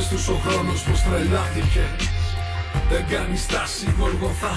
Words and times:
Πες 0.00 0.08
τους 0.08 0.28
ο 0.28 0.34
χρόνος 0.44 0.82
πως 0.82 1.02
τρελάθηκε. 1.02 1.84
Δεν 2.90 3.06
κάνει 3.08 3.36
στάση 3.36 3.94
γοργοθά. 3.98 4.54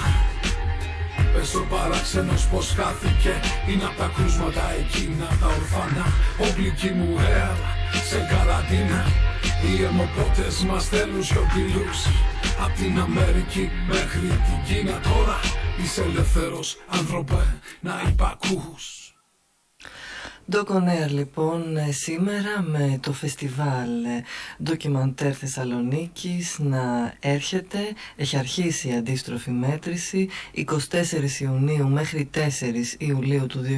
Πες 1.32 1.54
ο 1.54 1.66
παράξενος 1.70 2.46
πως 2.46 2.74
χάθηκε. 2.76 3.34
Είναι 3.68 3.84
απ' 3.84 3.96
τα 3.96 4.10
κρούσματα 4.16 4.64
εκείνα 4.80 5.26
τα 5.40 5.46
ορφανά 5.46 6.06
Όπλικη 6.46 6.90
μου 6.90 7.16
αir 7.18 7.56
σε 8.08 8.18
καραντίνα. 8.30 9.02
Οι 9.64 9.82
αιμοπότες 9.84 10.56
μας 10.68 10.84
θέλουν 10.88 11.24
σιωπηλούς. 11.24 11.98
Απ' 12.64 12.76
την 12.80 13.00
Αμερική 13.06 13.70
μέχρι 13.86 14.28
την 14.46 14.58
Κίνα 14.66 15.00
τώρα. 15.08 15.38
Είσαι 15.82 16.02
ελεύθερος 16.02 16.76
άνθρωπε 16.88 17.42
να 17.80 18.02
υπακούς 18.08 19.03
Ντοκονέρ 20.50 21.10
λοιπόν 21.10 21.76
ε, 21.76 21.92
σήμερα 21.92 22.62
με 22.62 22.98
το 23.02 23.12
φεστιβάλ 23.12 23.88
Ντοκιμαντέρ 24.62 25.36
Θεσσαλονίκης 25.36 26.58
να 26.58 27.14
έρχεται. 27.20 27.78
Έχει 28.16 28.36
αρχίσει 28.36 28.88
η 28.88 28.94
αντίστροφη 28.94 29.50
μέτρηση 29.50 30.28
24 30.54 30.64
Ιουνίου 31.40 31.88
μέχρι 31.88 32.30
4 32.34 32.38
Ιουλίου 32.98 33.46
του 33.46 33.60
2021 33.64 33.70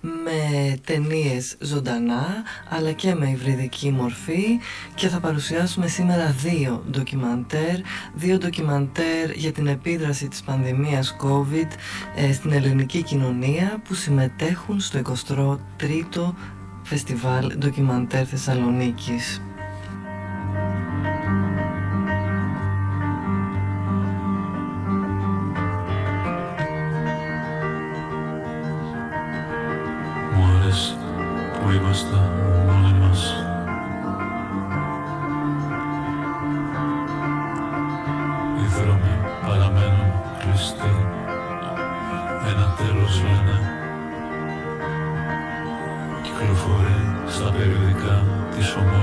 με 0.00 0.78
ταινίες 0.86 1.56
ζωντανά 1.60 2.26
αλλά 2.68 2.92
και 2.92 3.14
με 3.14 3.30
υβριδική 3.30 3.90
μορφή 3.90 4.58
και 4.94 5.08
θα 5.08 5.20
παρουσιάσουμε 5.20 5.86
σήμερα 5.86 6.30
δύο 6.30 6.84
ντοκιμαντέρ 6.90 7.76
δύο 8.14 8.38
ντοκιμαντέρ 8.38 9.30
για 9.34 9.52
την 9.52 9.66
επίδραση 9.66 10.28
της 10.28 10.42
πανδημίας 10.42 11.16
COVID 11.22 11.68
ε, 12.14 12.32
στην 12.32 12.52
ελληνική 12.52 13.02
κοινωνία 13.02 13.82
που 13.84 13.94
συμμετέχουν 13.94 14.58
συμμετέχουν 14.60 14.80
στο 14.80 15.56
23ο 15.78 16.34
Φεστιβάλ 16.82 17.58
Ντοκιμαντέρ 17.58 18.26
Θεσσαλονίκης. 18.28 19.40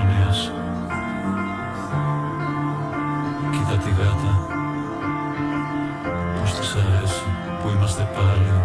Της 0.08 0.52
Ομόνιας 0.52 0.52
Κοίτα 3.52 3.78
τη 3.84 3.90
γάτα 3.90 4.34
πως 6.40 6.54
της 6.54 6.76
αρέσει 6.76 7.24
που 7.62 7.70
είμαστε 7.70 8.08
πάλι 8.16 8.57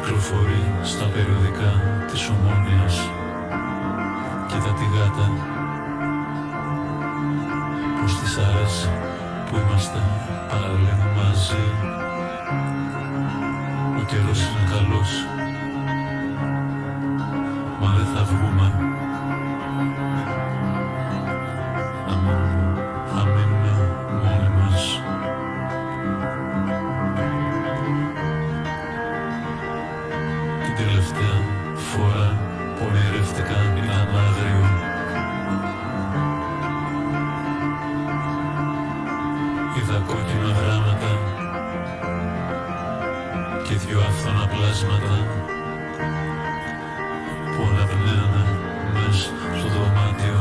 κυκλοφορεί 0.00 0.64
στα 0.82 1.04
περιοδικά 1.04 1.72
της 2.10 2.28
Ομόνιας 2.28 2.96
και 4.48 4.54
τα 4.64 4.72
τηγάτα. 4.78 5.26
Προς 7.98 8.18
τις 8.18 8.36
αρέσει 8.36 8.88
που 9.50 9.56
είμαστε 9.56 9.98
παραλέγουμε 10.48 11.12
μαζί. 11.16 11.64
Ο 13.98 14.02
καιρός 14.10 14.40
είναι 14.40 14.64
καλός. 14.70 15.37
Τα 44.08 44.46
πλάσματα 44.46 45.16
που 47.56 47.62
όλα 47.68 47.84
δυναίνανε 47.86 48.44
στο 49.58 49.68
δωμάτιο. 49.68 50.40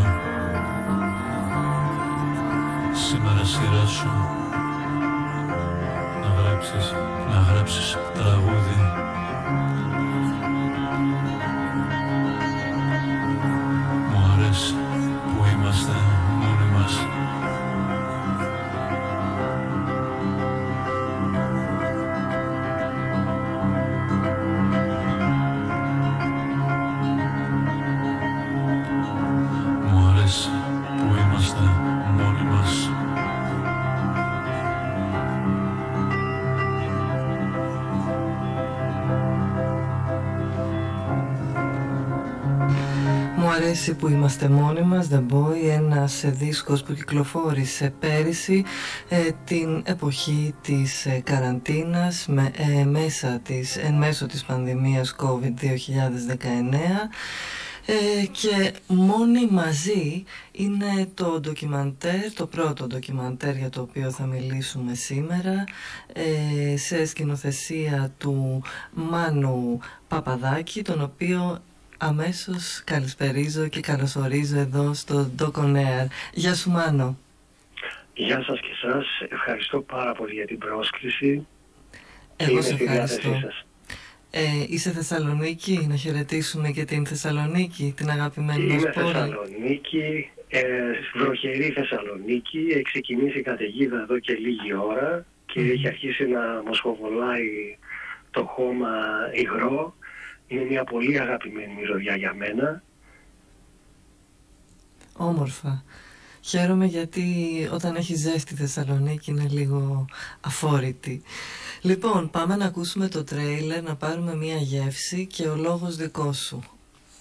Σήμερα 3.07 3.44
σειρά 3.44 3.85
σου 3.85 4.11
να 6.22 6.41
γράψεις, 6.41 6.94
να 7.29 7.39
γράψεις 7.39 7.97
τραγούδι 8.13 8.79
αρέσει 43.57 43.94
που 43.94 44.07
είμαστε 44.07 44.47
μόνοι 44.50 44.81
μας 44.81 45.07
The 45.12 45.23
Boy 45.34 45.69
ένας 45.69 46.23
δίσκος 46.25 46.84
που 46.84 46.94
κυκλοφόρησε 46.94 47.94
πέρυσι 48.00 48.63
ε, 49.09 49.18
την 49.45 49.81
εποχή 49.85 50.53
της 50.62 51.06
ε, 51.06 51.22
καραντίνας 51.23 52.25
με, 52.28 52.51
ε, 52.57 52.84
μέσα 52.84 53.40
της, 53.44 53.78
εν 53.78 53.94
μέσω 53.94 54.25
της 54.25 54.44
πανδημίας 54.44 55.16
COVID 55.19 55.53
2019 55.62 57.09
ε, 57.85 58.25
και 58.25 58.73
μόνοι 58.88 59.47
μαζί 59.51 60.24
είναι 60.51 61.09
το 61.13 61.39
ντοκιμαντέρ, 61.39 62.34
το 62.34 62.47
πρώτο 62.47 62.88
ντοκιμαντέρ 62.88 63.56
για 63.56 63.69
το 63.69 63.81
οποίο 63.81 64.12
θα 64.12 64.25
μιλήσουμε 64.25 64.94
σήμερα 64.94 65.63
σε 66.75 67.06
σκηνοθεσία 67.06 68.12
του 68.18 68.62
Μάνου 68.94 69.79
Παπαδάκη 70.07 70.81
τον 70.81 71.01
οποίο 71.01 71.62
αμέσως 71.97 72.81
καλησπερίζω 72.83 73.67
και 73.67 73.79
καλωσορίζω 73.79 74.59
εδώ 74.59 74.94
στο 74.94 75.31
Ντοκονέαρ. 75.35 76.05
Γεια 76.33 76.55
σου 76.55 76.69
Μάνο. 76.69 77.17
Γεια 78.13 78.44
σας 78.44 78.59
και 78.59 78.73
σας. 78.81 79.05
Ευχαριστώ 79.29 79.81
πάρα 79.81 80.11
πολύ 80.13 80.33
για 80.33 80.45
την 80.45 80.57
πρόσκληση. 80.57 81.47
Εγώ 82.35 82.61
σε 82.61 82.73
ευχαριστώ. 82.73 83.31
Ε, 84.31 84.41
είσαι 84.67 84.91
Θεσσαλονίκη, 84.91 85.85
να 85.89 85.95
χαιρετήσουμε 85.95 86.71
και 86.71 86.85
την 86.85 87.05
Θεσσαλονίκη, 87.05 87.94
την 87.97 88.09
αγαπημένη 88.09 88.63
Είμαι 88.63 88.73
μας 88.73 88.83
πόλη. 88.83 89.07
Είμαι 89.07 89.19
Θεσσαλονίκη, 89.19 90.29
ε, 90.47 90.61
βροχερή 91.15 91.69
Θεσσαλονίκη, 91.69 92.67
έχει 92.69 92.81
ξεκινήσει 92.81 93.39
η 93.39 93.41
καταιγίδα 93.41 94.00
εδώ 94.01 94.19
και 94.19 94.33
λίγη 94.33 94.73
ώρα 94.73 95.25
και 95.45 95.59
έχει 95.59 95.88
αρχίσει 95.88 96.25
να 96.25 96.61
μοσχοβολάει 96.65 97.77
το 98.31 98.43
χώμα 98.43 98.89
υγρό 99.33 99.95
είναι 100.47 100.63
μια 100.63 100.83
πολύ 100.83 101.19
αγαπημένη 101.19 101.73
μυρωδιά 101.73 102.15
για 102.15 102.33
μένα. 102.33 102.83
Όμορφα. 105.13 105.83
Χαίρομαι 106.41 106.85
γιατί 106.85 107.25
όταν 107.73 107.95
έχει 107.95 108.15
ζέστη 108.15 108.55
Θεσσαλονίκη 108.55 109.31
είναι 109.31 109.47
λίγο 109.49 110.05
αφόρητη. 110.41 111.21
Λοιπόν, 111.81 112.29
πάμε 112.29 112.55
να 112.55 112.65
ακούσουμε 112.65 113.07
το 113.07 113.23
τρέιλερ, 113.23 113.83
να 113.83 113.95
πάρουμε 113.95 114.35
μία 114.35 114.55
γεύση 114.55 115.25
και 115.25 115.47
ο 115.47 115.55
λόγος 115.55 115.95
δικός 115.95 116.38
σου. 116.38 116.63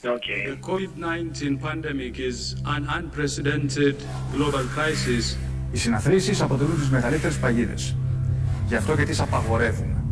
Okay. 0.02 0.46
The 0.52 0.58
COVID-19 0.70 1.58
pandemic 1.69 2.14
is 2.31 2.55
an 2.76 2.82
unprecedented 2.99 3.96
global 4.34 4.64
crisis. 4.76 5.37
Οι 5.72 5.76
συναθρήσεις 5.76 6.40
αποτελούν 6.43 6.76
τις 6.76 6.90
μεγαλύτερες 6.90 7.38
παγίδες. 7.38 7.96
Γι' 8.69 8.76
αυτό 8.76 8.96
και 8.96 9.05
τις 9.05 9.20
απαγορεύουμε. 9.20 10.06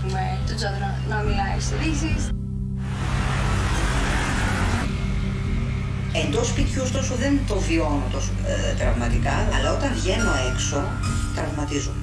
Βλέπουμε 0.00 0.38
τον 0.46 0.56
Τζόδο 0.56 0.78
να, 0.84 1.16
να 1.16 1.22
μιλάει 1.22 1.60
στις 1.60 1.70
ειδήσεις. 1.86 2.28
Εντός 6.12 6.46
σπιτιού 6.46 6.82
ωστόσο 6.82 7.14
δεν 7.14 7.38
το 7.48 7.56
βιώνω 7.58 8.06
τόσο 8.12 8.30
ε, 8.46 8.74
τραυματικά, 8.74 9.34
αλλά 9.54 9.72
όταν 9.76 9.90
βγαίνω 9.94 10.32
έξω 10.50 10.84
τραυματίζομαι. 11.34 12.02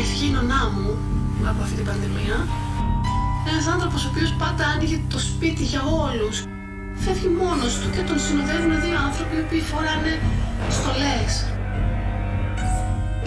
Έφυγε 0.00 0.26
η 0.26 0.30
νονά 0.30 0.62
μου 0.74 0.90
από 1.50 1.62
αυτή 1.62 1.74
την 1.74 1.84
πανδημία. 1.84 2.36
Ένας 3.50 3.66
άνθρωπος 3.66 4.04
ο 4.04 4.08
οποίος 4.12 4.34
πάντα 4.42 4.64
άνοιγε 4.66 4.98
το 5.08 5.18
σπίτι 5.18 5.62
για 5.62 5.82
όλους. 6.06 6.36
Φεύγει 7.02 7.28
μόνος 7.42 7.72
του 7.80 7.90
και 7.94 8.02
τον 8.08 8.18
συνοδεύουν 8.24 8.80
δύο 8.84 8.98
άνθρωποι 9.06 9.34
οι 9.36 9.42
οποίοι 9.46 9.60
φοράνε 9.60 10.12
στολές. 10.76 11.32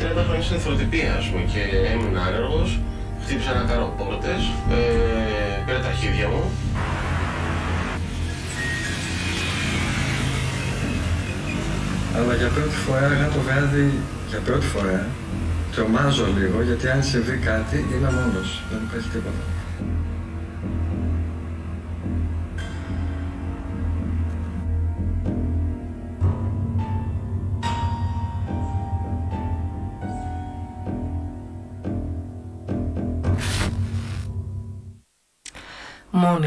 Είναι 0.04 0.12
ένα 0.12 0.24
χρόνια 0.24 0.44
στην 0.44 0.56
εθροτυπία, 0.56 1.14
ας 1.20 1.26
πούμε, 1.30 1.44
και 1.54 1.62
έμεινα 1.92 2.22
άνεργος. 2.28 2.80
Χτύπησα 3.24 3.54
να 3.54 3.64
κάνω 3.70 3.94
πόρτες, 3.98 4.42
ε, 4.72 5.62
πήρα 5.66 5.80
τα 5.80 5.88
αρχίδια 5.88 6.28
μου. 6.28 6.44
Αλλά 12.18 12.34
για 12.36 12.48
πρώτη 12.48 12.76
φορά 12.86 13.06
εγώ 13.14 13.32
το 13.34 13.40
βράδυ, 13.48 13.94
για 14.30 14.40
πρώτη 14.40 14.66
φορά, 14.66 15.06
τρομάζω 15.76 16.26
λίγο 16.38 16.62
γιατί 16.62 16.90
αν 16.90 17.04
συμβεί 17.04 17.38
κάτι 17.38 17.78
είμαι 17.92 18.12
μόνος, 18.18 18.50
δεν 18.72 18.80
υπάρχει 18.88 19.10
τίποτα. 19.10 19.63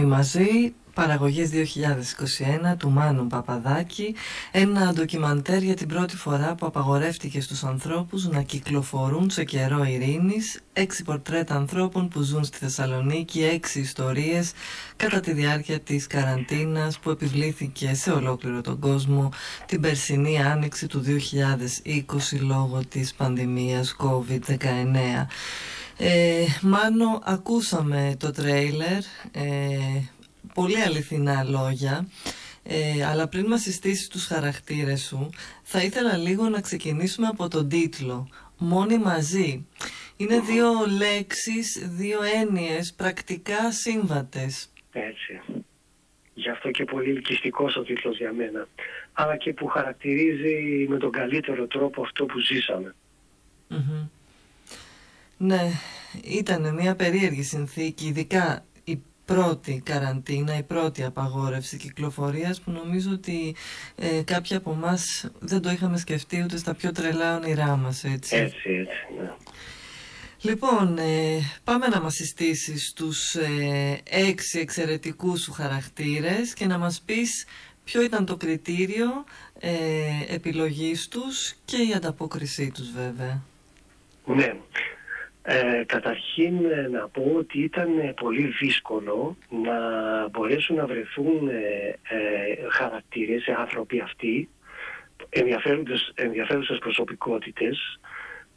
Μαζί, 0.07 0.75
παραγωγής 0.95 1.51
2021 1.51 2.77
του 2.79 2.91
Μάνου 2.91 3.27
Παπαδάκη, 3.27 4.15
ένα 4.51 4.93
ντοκιμαντέρ 4.93 5.63
για 5.63 5.75
την 5.75 5.89
πρώτη 5.89 6.17
φορά 6.17 6.55
που 6.55 6.67
απαγορεύτηκε 6.67 7.41
στους 7.41 7.65
ανθρώπους 7.65 8.29
να 8.29 8.43
κυκλοφορούν 8.43 9.31
σε 9.31 9.45
καιρό 9.45 9.85
ειρήνης, 9.85 10.61
έξι 10.73 11.03
πορτρέτα 11.05 11.55
ανθρώπων 11.55 12.09
που 12.09 12.21
ζουν 12.21 12.45
στη 12.45 12.59
Θεσσαλονίκη, 12.59 13.45
έξι 13.45 13.81
ιστορίες 13.81 14.53
κατά 14.97 15.21
τη 15.21 15.33
διάρκεια 15.33 15.81
της 15.81 16.07
καραντίνας 16.07 16.99
που 16.99 17.11
επιβλήθηκε 17.11 17.95
σε 17.95 18.11
ολόκληρο 18.11 18.61
τον 18.61 18.79
κόσμο 18.79 19.29
την 19.67 19.81
περσινή 19.81 20.43
άνοιξη 20.43 20.87
του 20.87 21.03
2020 21.03 22.39
λόγω 22.41 22.81
της 22.89 23.15
πανδημίας 23.15 23.97
COVID-19. 23.99 25.27
Ε, 25.99 26.45
Μάνο, 26.63 27.21
ακούσαμε 27.25 28.17
το 28.19 28.31
τρέιλερ, 28.31 28.99
ε, 29.33 30.03
πολύ 30.55 30.83
αληθινά 30.83 31.45
λόγια, 31.45 32.09
ε, 32.63 33.05
αλλά 33.07 33.29
πριν 33.29 33.47
μας 33.47 33.61
συστήσεις 33.61 34.09
τους 34.09 34.27
χαρακτήρες 34.27 35.03
σου, 35.03 35.31
θα 35.63 35.83
ήθελα 35.83 36.17
λίγο 36.17 36.49
να 36.49 36.61
ξεκινήσουμε 36.61 37.27
από 37.27 37.49
τον 37.49 37.69
τίτλο 37.69 38.29
«Μόνοι 38.59 38.99
μαζί». 38.99 39.67
Είναι 40.17 40.41
δύο 40.41 40.69
λέξεις, 40.99 41.89
δύο 41.91 42.19
έννοιες 42.23 42.95
πρακτικά 42.97 43.73
σύμβατες. 43.73 44.73
Έτσι. 44.93 45.41
Γι' 46.35 46.51
αυτό 46.51 46.71
και 46.71 46.85
πολύ 46.85 47.11
ελκυστικός 47.11 47.77
ο 47.77 47.83
τίτλος 47.83 48.17
για 48.17 48.33
μένα. 48.33 48.69
Αλλά 49.13 49.37
και 49.37 49.53
που 49.53 49.67
χαρακτηρίζει 49.67 50.87
με 50.89 50.99
τον 50.99 51.11
καλύτερο 51.11 51.67
τρόπο 51.67 52.03
αυτό 52.03 52.25
που 52.25 52.39
ζήσαμε. 52.39 52.95
Μμμ. 53.69 54.09
Ναι, 55.37 55.71
ήταν 56.25 56.75
μια 56.75 56.95
περίεργη 56.95 57.43
συνθήκη, 57.43 58.07
ειδικά 58.07 58.65
η 58.85 58.99
πρώτη 59.25 59.83
καραντίνα, 59.85 60.57
η 60.57 60.63
πρώτη 60.63 61.05
απαγόρευση 61.05 61.77
κυκλοφορίας 61.77 62.61
που 62.61 62.71
νομίζω 62.71 63.11
ότι 63.11 63.55
ε, 63.97 64.23
κάποιοι 64.25 64.57
από 64.57 64.71
εμάς 64.71 65.31
δεν 65.39 65.61
το 65.61 65.71
είχαμε 65.71 65.99
σκεφτεί 65.99 66.43
ούτε 66.43 66.57
στα 66.57 66.75
πιο 66.75 66.93
τρελά 66.93 67.37
όνειρά 67.37 67.77
μας, 67.77 68.05
έτσι. 68.05 68.37
Έτσι, 68.37 68.71
έτσι, 68.71 69.21
ναι. 69.21 69.31
Λοιπόν, 70.41 70.99
ε, 70.99 71.39
πάμε 71.65 71.87
να 71.87 72.01
μας 72.01 72.15
συστήσεις 72.15 72.93
τους 72.93 73.35
ε, 73.35 74.01
έξι 74.11 74.59
εξαιρετικούς 74.59 75.41
σου 75.41 75.53
χαρακτήρες 75.53 76.55
και 76.55 76.67
να 76.67 76.79
μας 76.79 77.03
πεις 77.07 77.47
ποιο 77.85 78.03
ήταν 78.03 78.27
το 78.27 78.37
κριτήριο 78.37 79.25
ε, 79.59 79.71
επιλογής 80.29 81.09
τους 81.09 81.55
και 81.65 81.77
η 81.77 81.93
ανταπόκρισή 81.95 82.71
τους 82.75 82.91
βέβαια. 82.91 83.43
Ναι. 84.25 84.57
Ε, 85.49 85.85
καταρχήν 85.87 86.65
ε, 86.65 86.89
να 86.89 87.09
πω 87.09 87.33
ότι 87.37 87.63
ήταν 87.63 87.99
ε, 87.99 88.13
πολύ 88.13 88.47
δύσκολο 88.61 89.37
να 89.65 89.79
μπορέσουν 90.29 90.77
να 90.77 90.87
βρεθούν 90.87 91.49
ε, 91.49 91.99
ε, 92.09 92.69
χαρακτήρες, 92.71 93.47
ε, 93.47 93.53
άνθρωποι 93.59 94.01
αυτοί, 94.01 94.49
ενδιαφέροντες, 95.29 96.13
ενδιαφέρουσες 96.15 96.79
προσωπικότητες 96.79 97.99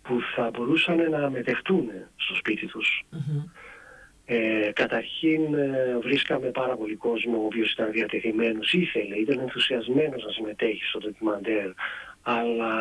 που 0.01 0.19
θα 0.36 0.50
μπορούσαν 0.53 1.09
να 1.09 1.30
μετεχτούν 1.30 1.89
στο 2.15 2.36
σπίτι 2.36 2.65
τους. 2.65 3.06
Ε, 4.25 4.71
καταρχήν 4.74 5.53
ε, 5.53 5.97
βρίσκαμε 6.01 6.47
πάρα 6.47 6.75
πολύ 6.75 6.95
κόσμο 6.95 7.38
ο 7.41 7.45
οποίος 7.45 7.71
ήταν 7.71 7.91
διατεθειμένος, 7.91 8.74
ήθελε, 8.74 9.15
ήταν 9.15 9.39
ενθουσιασμένος 9.39 10.24
να 10.25 10.31
συμμετέχει 10.31 10.83
στο 10.83 11.00
ντοκιμαντέρ, 11.00 11.71
αλλά 12.21 12.71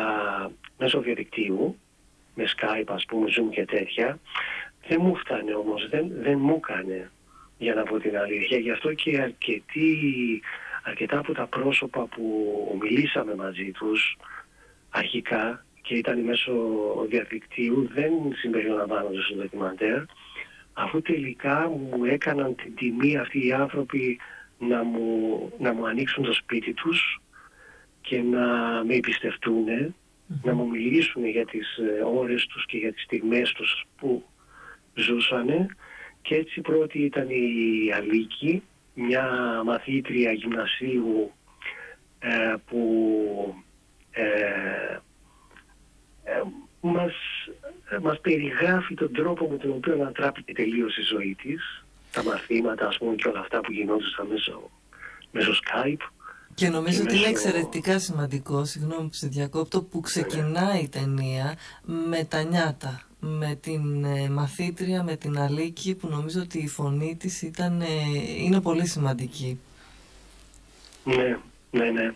μέσω 0.77 0.99
διαδικτύου, 1.01 1.77
με 2.39 2.47
Skype 2.55 2.93
ας 2.93 3.05
πούμε, 3.05 3.27
Zoom 3.29 3.49
και 3.51 3.65
τέτοια, 3.65 4.19
δεν 4.87 4.97
μου 5.01 5.15
φτάνε 5.15 5.53
όμως, 5.53 5.89
δεν, 5.89 6.11
δεν 6.21 6.39
μου 6.39 6.61
έκανε 6.63 7.11
για 7.57 7.73
να 7.73 7.83
πω 7.83 7.99
την 7.99 8.17
αλήθεια. 8.17 8.57
Γι' 8.57 8.71
αυτό 8.71 8.93
και 8.93 9.21
αρκετοί, 9.21 10.41
αρκετά 10.83 11.17
από 11.17 11.33
τα 11.33 11.45
πρόσωπα 11.47 12.05
που 12.05 12.23
μιλήσαμε 12.81 13.35
μαζί 13.35 13.71
τους 13.71 14.17
αρχικά 14.89 15.65
και 15.81 15.95
ήταν 15.95 16.19
μέσω 16.19 16.53
διαδικτύου 17.09 17.89
δεν 17.93 18.11
συμπεριλαμβάνονται 18.35 19.21
στο 19.21 19.35
ντοκιμαντέρ 19.35 20.01
αφού 20.73 21.01
τελικά 21.01 21.69
μου 21.69 22.05
έκαναν 22.05 22.55
την 22.55 22.75
τιμή 22.75 23.17
αυτοί 23.17 23.45
οι 23.45 23.53
άνθρωποι 23.53 24.19
να 24.59 24.83
μου, 24.83 25.51
να 25.59 25.73
μου 25.73 25.87
ανοίξουν 25.87 26.23
το 26.23 26.33
σπίτι 26.33 26.73
τους 26.73 27.21
και 28.01 28.21
να 28.21 28.45
με 28.83 28.93
εμπιστευτούν, 28.93 29.65
να 30.43 30.53
μου 30.53 30.67
μιλήσουν 30.67 31.25
για 31.25 31.45
τις 31.45 31.77
ε, 31.77 32.03
ώρες 32.03 32.45
τους 32.45 32.65
και 32.65 32.77
για 32.77 32.93
τις 32.93 33.03
στιγμές 33.03 33.51
τους 33.51 33.85
που 33.97 34.25
ζούσανε. 34.93 35.65
Και 36.21 36.35
έτσι 36.35 36.61
πρώτη 36.61 36.99
ήταν 36.99 37.27
η 37.29 37.91
Αλίκη, 37.93 38.63
μια 38.93 39.31
μαθήτρια 39.65 40.31
γυμνασίου 40.31 41.31
ε, 42.19 42.55
που 42.65 43.63
ε, 44.11 44.99
ε, 46.23 46.41
μας, 46.81 47.13
ε, 47.89 47.97
μας 47.97 48.19
περιγράφει 48.19 48.93
τον 48.93 49.13
τρόπο 49.13 49.49
με 49.49 49.57
τον 49.57 49.71
οποίο 49.71 49.93
ανατράπηκε 49.93 50.53
τελείως 50.53 50.97
η 50.97 51.01
ζωή 51.01 51.35
της, 51.41 51.83
τα 52.11 52.23
μαθήματα 52.23 52.87
ας 52.87 52.97
πούμε 52.97 53.15
και 53.15 53.27
όλα 53.27 53.39
αυτά 53.39 53.59
που 53.59 53.71
γινόντουσαν 53.71 54.27
μέσω, 54.27 54.69
μέσω 55.31 55.51
Skype. 55.51 56.07
Και 56.59 56.69
νομίζω 56.69 57.01
ότι 57.01 57.15
είναι 57.17 57.27
μέσω- 57.27 57.45
εξαιρετικά 57.47 57.99
σημαντικό, 57.99 58.65
συγγνώμη 58.65 59.07
που 59.07 59.13
σε 59.13 59.27
διακόπτω, 59.27 59.81
που 59.81 59.99
ξεκινάει 59.99 60.79
η 60.81 60.89
ταινία 60.89 61.57
με 61.85 62.23
τα 62.23 62.43
νιάτα. 62.43 63.01
Με 63.19 63.57
την 63.61 64.03
ε, 64.03 64.29
μαθήτρια, 64.29 65.03
με 65.03 65.15
την 65.15 65.39
Αλίκη, 65.39 65.95
που 65.95 66.07
νομίζω 66.07 66.41
ότι 66.41 66.57
η 66.59 66.67
φωνή 66.67 67.15
της 67.19 67.41
ήταν, 67.41 67.81
ε, 67.81 67.85
είναι 68.43 68.61
πολύ 68.61 68.87
σημαντική. 68.87 69.59
Ναι, 71.03 71.37
ναι, 71.71 71.89
ναι. 71.91 72.13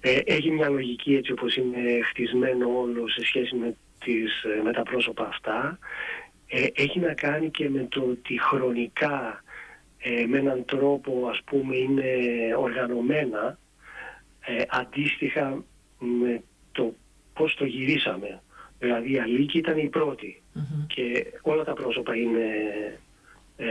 Ε, 0.00 0.20
έχει 0.24 0.50
μια 0.50 0.68
λογική 0.68 1.14
έτσι 1.14 1.32
όπως 1.32 1.56
είναι 1.56 1.80
χτισμένο 2.10 2.68
όλο 2.78 3.08
σε 3.08 3.24
σχέση 3.24 3.54
με, 3.54 3.76
τις, 4.04 4.42
ε, 4.42 4.62
με 4.62 4.72
τα 4.72 4.82
πρόσωπα 4.82 5.26
αυτά. 5.26 5.78
Ε, 6.46 6.66
έχει 6.74 6.98
να 6.98 7.14
κάνει 7.14 7.50
και 7.50 7.70
με 7.70 7.86
το 7.90 8.00
ότι 8.10 8.40
χρονικά 8.40 9.42
ε, 10.08 10.26
με 10.26 10.38
έναν 10.38 10.64
τρόπο 10.64 11.28
ας 11.30 11.40
πούμε 11.44 11.76
είναι 11.76 12.04
οργανωμένα 12.58 13.58
ε, 14.40 14.62
αντίστοιχα 14.68 15.64
με 15.98 16.42
το 16.72 16.94
πώς 17.34 17.54
το 17.54 17.64
γυρίσαμε 17.64 18.40
Δηλαδή 18.78 19.12
η 19.12 19.18
Αλίκη 19.18 19.58
ήταν 19.58 19.78
η 19.78 19.88
πρώτη 19.88 20.42
και 20.86 21.26
όλα 21.42 21.64
τα 21.64 21.72
πρόσωπα 21.72 22.16
είναι, 22.16 22.48
ε, 23.56 23.66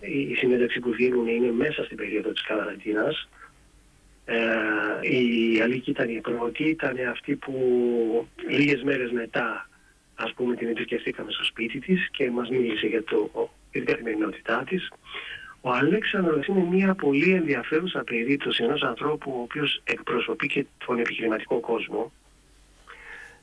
η 0.00 0.34
συνέντευξη 0.34 0.80
που 0.80 0.92
δίνουν 0.92 1.26
είναι 1.26 1.52
μέσα 1.52 1.84
στην 1.84 1.96
περίοδο 1.96 2.30
της 2.30 2.42
καραντίνας. 2.42 3.28
Ε, 4.24 4.38
η 5.10 5.60
Αλίκη 5.60 5.90
ήταν 5.90 6.08
η 6.08 6.20
πρώτη, 6.20 6.64
ήταν 6.64 6.96
αυτή 7.10 7.36
που 7.36 7.54
λίγες 8.48 8.82
μέρες 8.82 9.10
μετά 9.10 9.68
ας 10.14 10.32
πούμε 10.32 10.56
την 10.56 10.68
επισκεφτήκαμε 10.68 11.32
στο 11.32 11.44
σπίτι 11.44 11.78
της 11.78 12.08
και 12.10 12.30
μας 12.30 12.48
μίλησε 12.48 12.86
για, 12.86 13.04
το, 13.04 13.50
για 13.72 13.84
την 13.84 13.84
καθημερινότητά 13.84 14.64
της. 14.66 14.88
Ο 15.64 15.70
Αλέξανδρος 15.70 16.46
είναι 16.46 16.64
μια 16.70 16.94
πολύ 16.94 17.32
ενδιαφέρουσα 17.32 18.04
περίπτωση 18.04 18.64
ενός 18.64 18.82
ανθρώπου 18.82 19.32
ο 19.36 19.42
οποίος 19.42 19.80
εκπροσωπεί 19.84 20.46
και 20.46 20.66
τον 20.86 20.98
επιχειρηματικό 20.98 21.60
κόσμο 21.60 22.12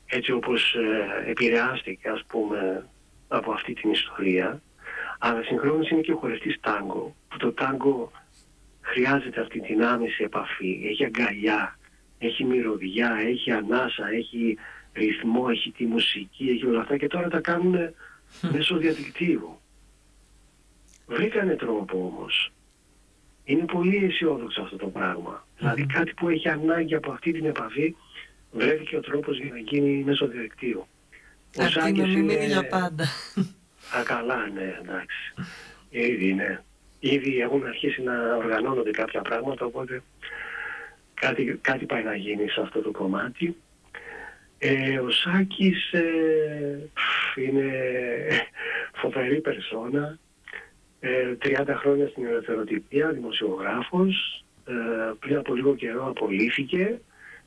έτσι 0.06 0.32
όπως 0.32 0.74
ε, 0.74 1.30
επηρεάστηκε 1.30 2.10
ας 2.10 2.24
πούμε 2.28 2.86
από 3.28 3.52
αυτή 3.52 3.74
την 3.74 3.92
ιστορία. 3.92 4.62
Αλλά 5.20 5.44
συγχρόνως 5.44 5.90
είναι 5.90 6.02
και 6.02 6.12
ο 6.12 6.16
χορευτής 6.16 6.60
τάγκο 6.60 7.16
που 7.30 7.38
το 7.38 7.52
τάγκο 7.52 8.12
χρειάζεται 8.82 9.42
αυτή 9.42 9.60
την 9.60 9.84
άμεση 9.84 10.24
επαφή. 10.24 10.82
Έχει 10.86 11.06
αγκαλιά, 11.06 11.78
έχει 12.20 12.44
μυρωδιά, 12.44 13.18
έχει 13.28 13.52
ανάσα, 13.52 14.10
έχει 14.10 14.58
ρυθμό, 14.94 15.46
έχει 15.50 15.72
τη 15.72 15.86
μουσική, 15.86 16.50
έχει 16.50 16.66
όλα 16.66 16.80
αυτά 16.80 16.98
και 16.98 17.08
τώρα 17.08 17.28
τα 17.30 17.40
κάνουν 17.40 17.76
μέσω 18.52 18.78
διαδικτύου. 18.78 19.59
Βρήκανε 21.10 21.56
τρόπο 21.56 21.98
όμως. 21.98 22.52
Είναι 23.44 23.66
πολύ 23.66 24.06
αισιόδοξο 24.06 24.62
αυτό 24.62 24.76
το 24.76 24.88
πράγμα. 24.88 25.48
Δηλαδή 25.58 25.86
κάτι 25.86 26.14
που 26.14 26.30
έχει 26.30 26.50
ανάγκη 26.50 26.96
από 26.96 27.12
αυτή 27.12 27.32
την 27.32 27.46
επαφή 27.46 27.96
βρέθηκε 28.52 28.96
ο 28.96 29.00
τρόπος 29.00 29.38
για 29.38 29.50
να 29.52 29.58
γίνει 29.58 30.04
μέσω 30.04 30.28
διαδικτύου. 30.28 30.88
Αυτή 31.60 31.92
να 31.92 32.08
μην 32.08 32.30
είναι 32.30 32.46
για 32.46 32.68
πάντα. 32.68 33.04
Α, 33.98 34.04
καλά, 34.04 34.48
ναι, 34.48 34.78
εντάξει. 34.82 35.34
Ήδη 35.90 36.30
είναι. 36.30 36.64
Ήδη 37.00 37.40
έχουν 37.40 37.66
αρχίσει 37.66 38.02
να 38.02 38.36
οργανώνονται 38.36 38.92
κάποια 38.92 39.22
πράγματα, 39.22 39.66
οπότε 39.66 40.02
κάτι, 41.14 41.60
κάτι 41.62 41.86
πάει 41.86 42.04
να 42.04 42.16
γίνει 42.16 42.50
σε 42.50 42.62
αυτό 42.62 42.82
το 42.82 42.92
κομμάτι. 42.92 43.56
Ε, 44.58 45.00
ο 45.00 45.10
Σάκης 45.10 45.92
ε, 45.92 46.90
είναι 47.36 47.72
φοβερή 48.94 49.42
περσόνα. 49.42 50.20
Ε, 51.00 51.36
30 51.42 51.76
χρόνια 51.76 52.08
στην 52.08 52.26
ελευθεροτυπία, 52.26 53.10
δημοσιογράφος. 53.10 54.44
Ε, 54.66 54.74
πριν 55.20 55.38
από 55.38 55.54
λίγο 55.54 55.76
καιρό 55.76 56.08
απολύθηκε. 56.08 57.00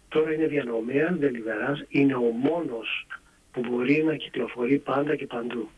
Τώρα 0.09 0.33
είναι 0.33 0.47
διανομέας, 0.47 1.17
δελιβεράς. 1.17 1.85
Είναι 1.89 2.15
ο 2.15 2.31
μόνος 2.43 3.07
που 3.53 3.61
μπορεί 3.69 4.05
να 4.05 4.17
κυκλοφορεί 4.17 4.79
πάντα 4.79 5.17
και 5.17 5.27
παντού. 5.27 5.69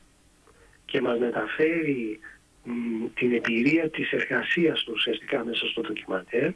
Και 0.84 1.00
μας 1.00 1.18
μεταφέρει 1.18 2.18
την 3.14 3.32
εμπειρία 3.32 3.90
της 3.90 4.12
εργασίας 4.12 4.82
του 4.84 4.92
ουσιαστικά 4.94 5.44
μέσα 5.44 5.66
στο 5.66 5.80
ντοκιμαντέρ. 5.80 6.50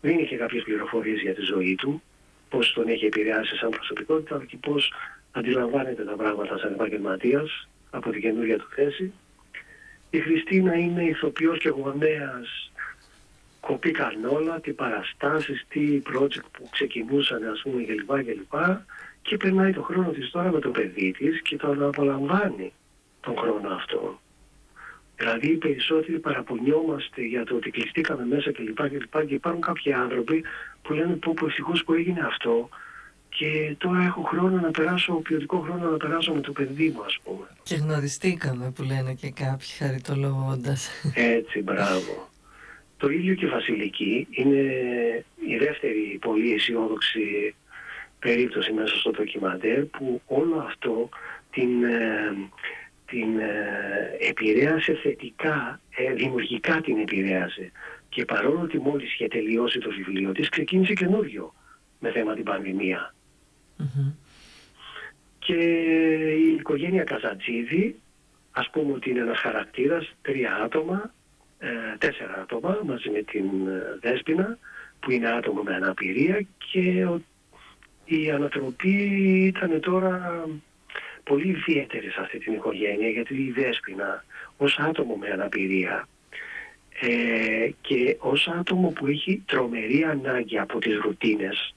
Δεν 0.00 0.18
είχε 0.18 0.36
κάποιες 0.36 0.62
πληροφορίες 0.62 1.20
για 1.20 1.34
τη 1.34 1.40
ζωή 1.40 1.74
του 1.74 2.02
πώς 2.48 2.72
τον 2.72 2.88
έχει 2.88 3.04
επηρεάσει 3.04 3.56
σαν 3.56 3.70
προσωπικότητα 3.70 4.44
και 4.46 4.56
πώς 4.56 4.92
αντιλαμβάνεται 5.32 6.04
τα 6.04 6.12
πράγματα 6.12 6.58
σαν 6.58 6.72
επαγγελματίας 6.72 7.68
από 7.90 8.10
την 8.10 8.20
καινούργια 8.20 8.58
του 8.58 8.68
θέση. 8.74 9.12
Η 10.10 10.18
Χριστίνα 10.18 10.74
είναι 10.74 11.04
ηθοποιός 11.04 11.58
και 11.58 11.68
γονέας 11.68 12.70
κοπήκαν 13.60 14.24
όλα, 14.24 14.60
τι 14.60 14.72
παραστάσεις, 14.72 15.66
τι 15.68 16.02
project 16.12 16.48
που 16.52 16.68
ξεκινούσαν 16.70 17.48
ας 17.48 17.60
πούμε 17.62 17.82
κλπ. 17.82 18.24
κλπ. 18.24 18.54
Και 19.22 19.36
περνάει 19.36 19.72
το 19.72 19.82
χρόνο 19.82 20.10
της 20.10 20.30
τώρα 20.30 20.50
με 20.50 20.60
το 20.60 20.70
παιδί 20.70 21.12
της 21.18 21.42
και 21.42 21.56
τον 21.56 21.82
απολαμβάνει 21.82 22.72
τον 23.20 23.36
χρόνο 23.36 23.68
αυτό. 23.74 24.20
Δηλαδή 25.16 25.50
οι 25.50 25.56
περισσότεροι 25.56 26.18
παραπονιόμαστε 26.18 27.22
για 27.22 27.44
το 27.44 27.54
ότι 27.54 27.70
κλειστήκαμε 27.70 28.24
μέσα 28.26 28.52
κλπ. 28.52 28.88
Και, 28.88 28.88
και, 28.88 29.24
και 29.26 29.34
υπάρχουν 29.34 29.62
κάποιοι 29.62 29.92
άνθρωποι 29.92 30.44
που 30.82 30.92
λένε 30.92 31.14
πω 31.14 31.34
πω 31.36 31.46
ευτυχώς 31.46 31.84
που 31.84 31.92
έγινε 31.92 32.20
αυτό 32.20 32.68
και 33.28 33.74
τώρα 33.78 34.02
έχω 34.02 34.22
χρόνο 34.22 34.60
να 34.60 34.70
περάσω, 34.70 35.12
ποιοτικό 35.12 35.58
χρόνο 35.58 35.90
να 35.90 35.96
περάσω 35.96 36.32
με 36.32 36.40
το 36.40 36.52
παιδί 36.52 36.92
μου 36.96 37.02
ας 37.04 37.18
πούμε. 37.24 37.46
Και 37.62 37.74
γνωριστήκαμε 37.74 38.70
που 38.70 38.82
λένε 38.82 39.14
και 39.14 39.30
κάποιοι 39.30 39.68
χαριτολογώντας. 39.78 40.90
Έτσι, 41.14 41.62
μπράβο. 41.62 42.28
Το 42.96 43.08
ίδιο 43.08 43.34
και 43.34 43.44
η 43.44 43.48
Βασιλική 43.48 44.26
είναι 44.30 44.62
η 45.46 45.56
δεύτερη 45.56 46.18
πολύ 46.20 46.52
αισιόδοξη 46.52 47.54
περίπτωση 48.18 48.72
μέσα 48.72 48.96
στο 48.96 49.10
ντοκιμαντέρ 49.10 49.84
που 49.84 50.22
όλο 50.26 50.64
αυτό 50.68 51.08
την, 51.50 51.84
ε, 51.84 52.36
την 53.06 53.38
ε, 53.38 54.28
επηρέασε 54.28 54.94
θετικά, 55.02 55.80
ε, 55.96 56.12
δημιουργικά 56.12 56.80
την 56.80 56.98
επηρέασε. 56.98 57.72
Και 58.08 58.24
παρόλο 58.24 58.60
ότι 58.60 58.78
μόλις 58.78 59.12
είχε 59.12 59.28
τελειώσει 59.28 59.78
το 59.78 59.90
βιβλίο 59.90 60.32
της, 60.32 60.48
ξεκίνησε 60.48 60.92
καινούριο 60.92 61.54
με 61.98 62.10
θέμα 62.10 62.34
την 62.34 62.44
πανδημια 63.78 64.14
Και 65.38 65.54
η 66.38 66.54
οικογένεια 66.58 67.04
Καζατζίδη, 67.04 68.00
ας 68.50 68.70
πούμε 68.70 68.92
ότι 68.92 69.10
είναι 69.10 69.20
ένας 69.20 69.38
χαρακτήρας, 69.38 70.14
τρία 70.22 70.54
άτομα, 70.54 71.12
ε, 71.58 71.68
τέσσερα 71.98 72.34
άτομα 72.40 72.80
μαζί 72.84 73.10
με 73.10 73.22
την 73.22 73.44
ε, 73.68 73.98
Δέσποινα, 74.00 74.58
που 75.00 75.10
είναι 75.10 75.28
άτομο 75.28 75.62
με 75.62 75.74
αναπηρία 75.74 76.46
και 76.72 77.06
η 78.04 78.30
ανατροπή 78.30 78.96
ήταν 79.46 79.80
τώρα 79.80 80.44
πολύ 81.24 81.48
ιδιαίτερη 81.48 82.10
σε 82.10 82.20
αυτή 82.20 82.38
την 82.38 82.52
οικογένεια 82.52 83.08
γιατί 83.08 83.34
η 83.34 83.50
Δέσποινα 83.50 84.24
ως 84.56 84.78
άτομο 84.78 85.16
με 85.16 85.30
αναπηρία 85.30 86.08
ε, 87.00 87.70
και 87.80 88.16
ως 88.18 88.48
άτομο 88.48 88.88
που 88.88 89.06
έχει 89.06 89.42
τρομερή 89.46 90.04
ανάγκη 90.04 90.58
από 90.58 90.78
τις 90.78 90.96
ρουτίνες 90.96 91.74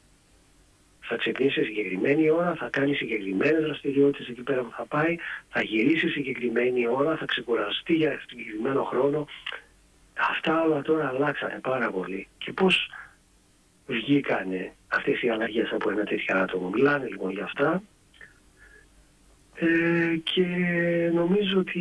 θα 1.12 1.18
ξυπνήσει 1.18 1.54
σε 1.54 1.64
συγκεκριμένη 1.64 2.30
ώρα, 2.30 2.56
θα 2.56 2.70
κάνει 2.70 2.94
συγκεκριμένες 2.94 3.64
δραστηριότητες 3.64 4.28
εκεί 4.28 4.42
πέρα 4.42 4.62
που 4.62 4.72
θα 4.78 4.86
πάει, 4.86 5.16
θα 5.50 5.62
γυρίσει 5.62 6.08
συγκεκριμένη 6.10 6.88
ώρα, 6.88 7.18
θα 7.18 7.26
ξεκουραστεί 7.26 7.94
για 7.94 8.22
συγκεκριμένο 8.28 8.84
χρόνο. 8.84 9.28
Αυτά 10.30 10.64
όλα 10.64 10.82
τώρα 10.82 11.08
αλλάξανε 11.08 11.60
πάρα 11.62 11.92
πολύ. 11.92 12.28
Και 12.38 12.54
πώς 12.54 12.90
βγήκανε 13.88 14.74
αυτές 14.88 15.22
οι 15.22 15.30
αλλαγές 15.30 15.72
από 15.72 15.90
ένα 15.90 16.04
τέτοιο 16.04 16.38
άτομο. 16.38 16.70
Μιλάνε 16.70 17.08
λοιπόν 17.08 17.32
για 17.32 17.44
αυτά 17.44 17.84
ε, 19.56 20.16
και 20.24 20.46
νομίζω 21.14 21.60
ότι 21.60 21.80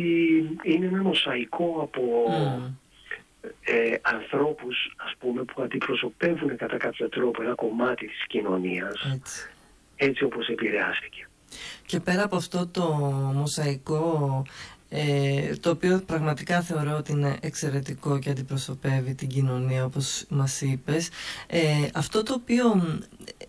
είναι 0.63 0.85
ένα 0.85 1.01
μοσαϊκό 1.03 1.79
από 1.81 2.03
mm. 2.27 2.71
Ε, 3.61 3.93
ανθρώπους 4.01 4.93
ας 4.97 5.13
πούμε 5.19 5.43
που 5.43 5.61
αντιπροσωπεύουν 5.61 6.57
κατά 6.57 6.77
κάποιο 6.77 7.09
τρόπο 7.09 7.41
ένα 7.43 7.55
κομμάτι 7.55 8.07
της 8.07 8.25
κοινωνίας 8.27 8.93
έτσι, 9.13 9.49
έτσι 9.95 10.23
όπως 10.23 10.47
επηρεάστηκε. 10.47 11.27
Και 11.85 11.99
πέρα 11.99 12.23
από 12.23 12.35
αυτό 12.35 12.67
το 12.67 12.83
μοσαϊκό 13.33 14.43
ε, 14.93 15.55
το 15.55 15.69
οποίο 15.69 16.01
πραγματικά 16.05 16.61
θεωρώ 16.61 16.95
ότι 16.97 17.11
είναι 17.11 17.37
εξαιρετικό 17.41 18.19
και 18.19 18.29
αντιπροσωπεύει 18.29 19.15
την 19.15 19.27
κοινωνία 19.27 19.85
όπως 19.85 20.25
μας 20.29 20.61
είπες 20.61 21.09
ε, 21.47 21.59
αυτό 21.93 22.23
το 22.23 22.33
οποίο 22.33 22.65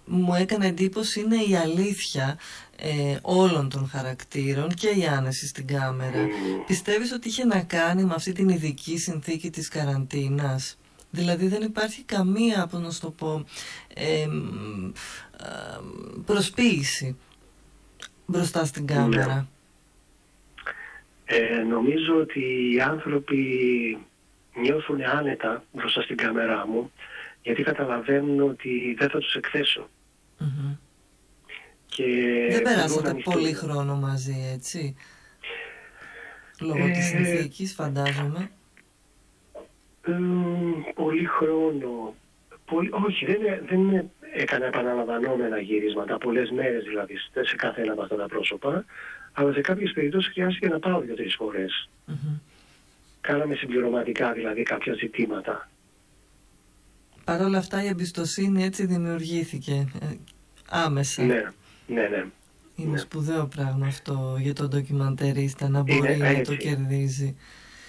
μου 0.04 0.34
έκανε 0.34 0.66
εντύπωση 0.66 1.20
είναι 1.20 1.36
η 1.36 1.56
αλήθεια 1.56 2.38
ε, 2.84 3.16
όλων 3.22 3.68
των 3.68 3.88
χαρακτήρων 3.88 4.68
και 4.68 4.88
η 4.88 5.06
άνεση 5.06 5.46
στην 5.46 5.66
κάμερα. 5.66 6.26
Πιστεύεις 6.66 7.12
ότι 7.12 7.28
είχε 7.28 7.44
να 7.44 7.62
κάνει 7.62 8.04
με 8.04 8.14
αυτή 8.14 8.32
την 8.32 8.48
ειδική 8.48 8.98
συνθήκη 8.98 9.50
της 9.50 9.68
καραντίνας; 9.68 10.78
Δηλαδή 11.10 11.46
δεν 11.46 11.62
υπάρχει 11.62 12.02
καμία, 12.02 12.62
από 12.62 12.78
να 12.78 12.90
το 13.00 13.10
πω, 13.10 13.44
ε, 13.94 14.26
προσποίηση 16.24 17.16
μπροστά 18.26 18.64
στην 18.64 18.86
κάμερα; 18.86 19.34
Ναι. 19.34 19.44
Ε, 21.24 21.62
νομίζω 21.62 22.16
ότι 22.20 22.72
οι 22.74 22.80
άνθρωποι 22.80 23.38
νιώθουν 24.60 25.02
άνετα 25.02 25.64
μπροστά 25.72 26.02
στην 26.02 26.16
κάμερά 26.16 26.66
μου 26.66 26.92
γιατί 27.42 27.62
καταλαβαίνουν 27.62 28.40
ότι 28.40 28.94
δεν 28.98 29.10
θα 29.10 29.18
τους 29.18 29.34
εκθέσω. 29.34 29.88
Και 31.94 32.04
δεν 32.50 32.62
περάσατε 32.62 33.14
πολύ 33.24 33.52
χρόνο 33.52 33.96
μαζί, 33.96 34.50
έτσι; 34.54 34.96
Λόγω 36.60 36.86
ε, 36.86 36.90
της 36.90 37.04
συνθήκης, 37.04 37.74
φαντάζομαι. 37.74 38.50
Ε, 40.06 40.12
πολύ 40.94 41.24
χρόνο. 41.24 42.14
Πολύ, 42.64 42.90
όχι, 43.06 43.24
δεν, 43.24 43.38
δεν 43.68 44.10
έκανα 44.34 44.66
επαναλαμβανόμενα 44.66 45.58
γυρίσματα, 45.58 46.18
πολλές 46.18 46.50
μέρες 46.50 46.84
δηλαδή, 46.84 47.16
σε 47.42 47.56
κάθε 47.56 47.82
ένα 47.82 47.92
από 47.92 48.02
αυτά 48.02 48.16
τα 48.16 48.26
πρόσωπα, 48.26 48.84
αλλά 49.32 49.52
σε 49.52 49.60
κάποιες 49.60 49.92
περιπτώσεις 49.92 50.32
χρειάστηκε 50.32 50.68
να 50.68 50.78
πάω 50.78 51.00
δύο-τρεις 51.00 51.34
φορές. 51.34 51.88
Mm-hmm. 52.08 52.40
Κάναμε 53.20 53.54
συμπληρωματικά 53.54 54.32
δηλαδή 54.32 54.62
κάποια 54.62 54.94
ζητήματα. 54.94 55.70
Παρ' 57.24 57.40
όλα 57.40 57.58
αυτά 57.58 57.84
η 57.84 57.86
εμπιστοσύνη 57.86 58.64
έτσι 58.64 58.86
δημιουργήθηκε 58.86 59.88
ε, 60.00 60.06
άμεσα. 60.68 61.22
Ναι, 61.22 61.52
ναι, 61.92 62.08
ναι. 62.08 62.24
Είναι 62.76 62.90
Ναι. 62.90 62.98
σπουδαίο 62.98 63.46
πράγμα 63.46 63.86
αυτό 63.86 64.36
για 64.40 64.52
τον 64.54 64.68
ντοκιμαντερίστα 64.68 65.68
να 65.68 65.82
μπορεί 65.82 65.96
Είναι 66.14 66.16
να 66.16 66.32
το 66.32 66.52
έτσι. 66.52 66.56
κερδίζει. 66.56 67.36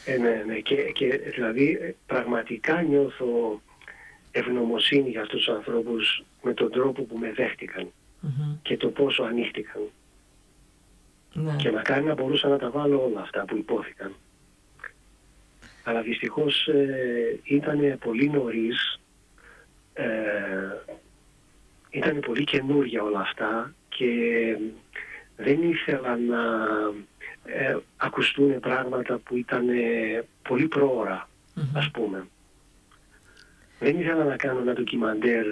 Ε, 0.06 0.18
ναι, 0.18 0.44
ναι. 0.48 0.56
Και, 0.60 0.76
και 0.76 1.18
δηλαδή 1.36 1.78
ε, 1.82 1.96
πραγματικά 2.06 2.82
νιώθω 2.82 3.62
ευγνωμοσύνη 4.32 5.10
για 5.10 5.22
αυτούς 5.22 5.44
τους 5.46 5.56
ανθρώπους 5.56 6.24
με 6.42 6.54
τον 6.54 6.72
τρόπο 6.72 7.02
που 7.04 7.18
με 7.18 7.32
δέχτηκαν 7.34 7.92
Μμμ. 8.20 8.58
και 8.62 8.78
το 8.78 8.88
πόσο 8.88 9.24
ανοίχτηκαν. 9.24 9.82
Ναι. 11.34 11.56
Και 11.56 11.72
μακάρι 11.72 12.04
να 12.04 12.14
μπορούσα 12.14 12.48
να 12.48 12.58
τα 12.58 12.70
βάλω 12.70 13.04
όλα 13.06 13.22
αυτά 13.22 13.46
που 13.46 13.58
υπόθηκαν. 13.58 14.14
Αλλά 15.84 16.02
δυστυχώς 16.02 16.68
ε, 16.68 17.40
ήταν 17.44 17.98
πολύ 18.00 18.30
νωρίς, 18.30 19.00
ε, 19.94 20.06
ήταν 21.90 22.20
πολύ 22.20 22.44
καινούργια 22.44 23.04
όλα 23.04 23.20
αυτά 23.20 23.74
και 23.98 24.12
δεν 25.38 25.62
ήθελα 25.70 26.18
να 26.18 26.42
ε, 27.46 27.78
ακουστούν 27.98 28.60
πράγματα 28.60 29.18
που 29.18 29.36
ήταν 29.38 29.70
ε, 29.70 30.24
πολύ 30.48 30.68
πρόωρα, 30.68 31.30
Μμμ. 31.56 31.78
ας 31.78 31.92
πούμε. 31.92 32.28
Δεν 33.80 34.00
ήθελα 34.00 34.24
να 34.24 34.36
κάνω 34.36 34.60
ένα 34.60 34.74
ντοκιμαντέρ 34.74 35.46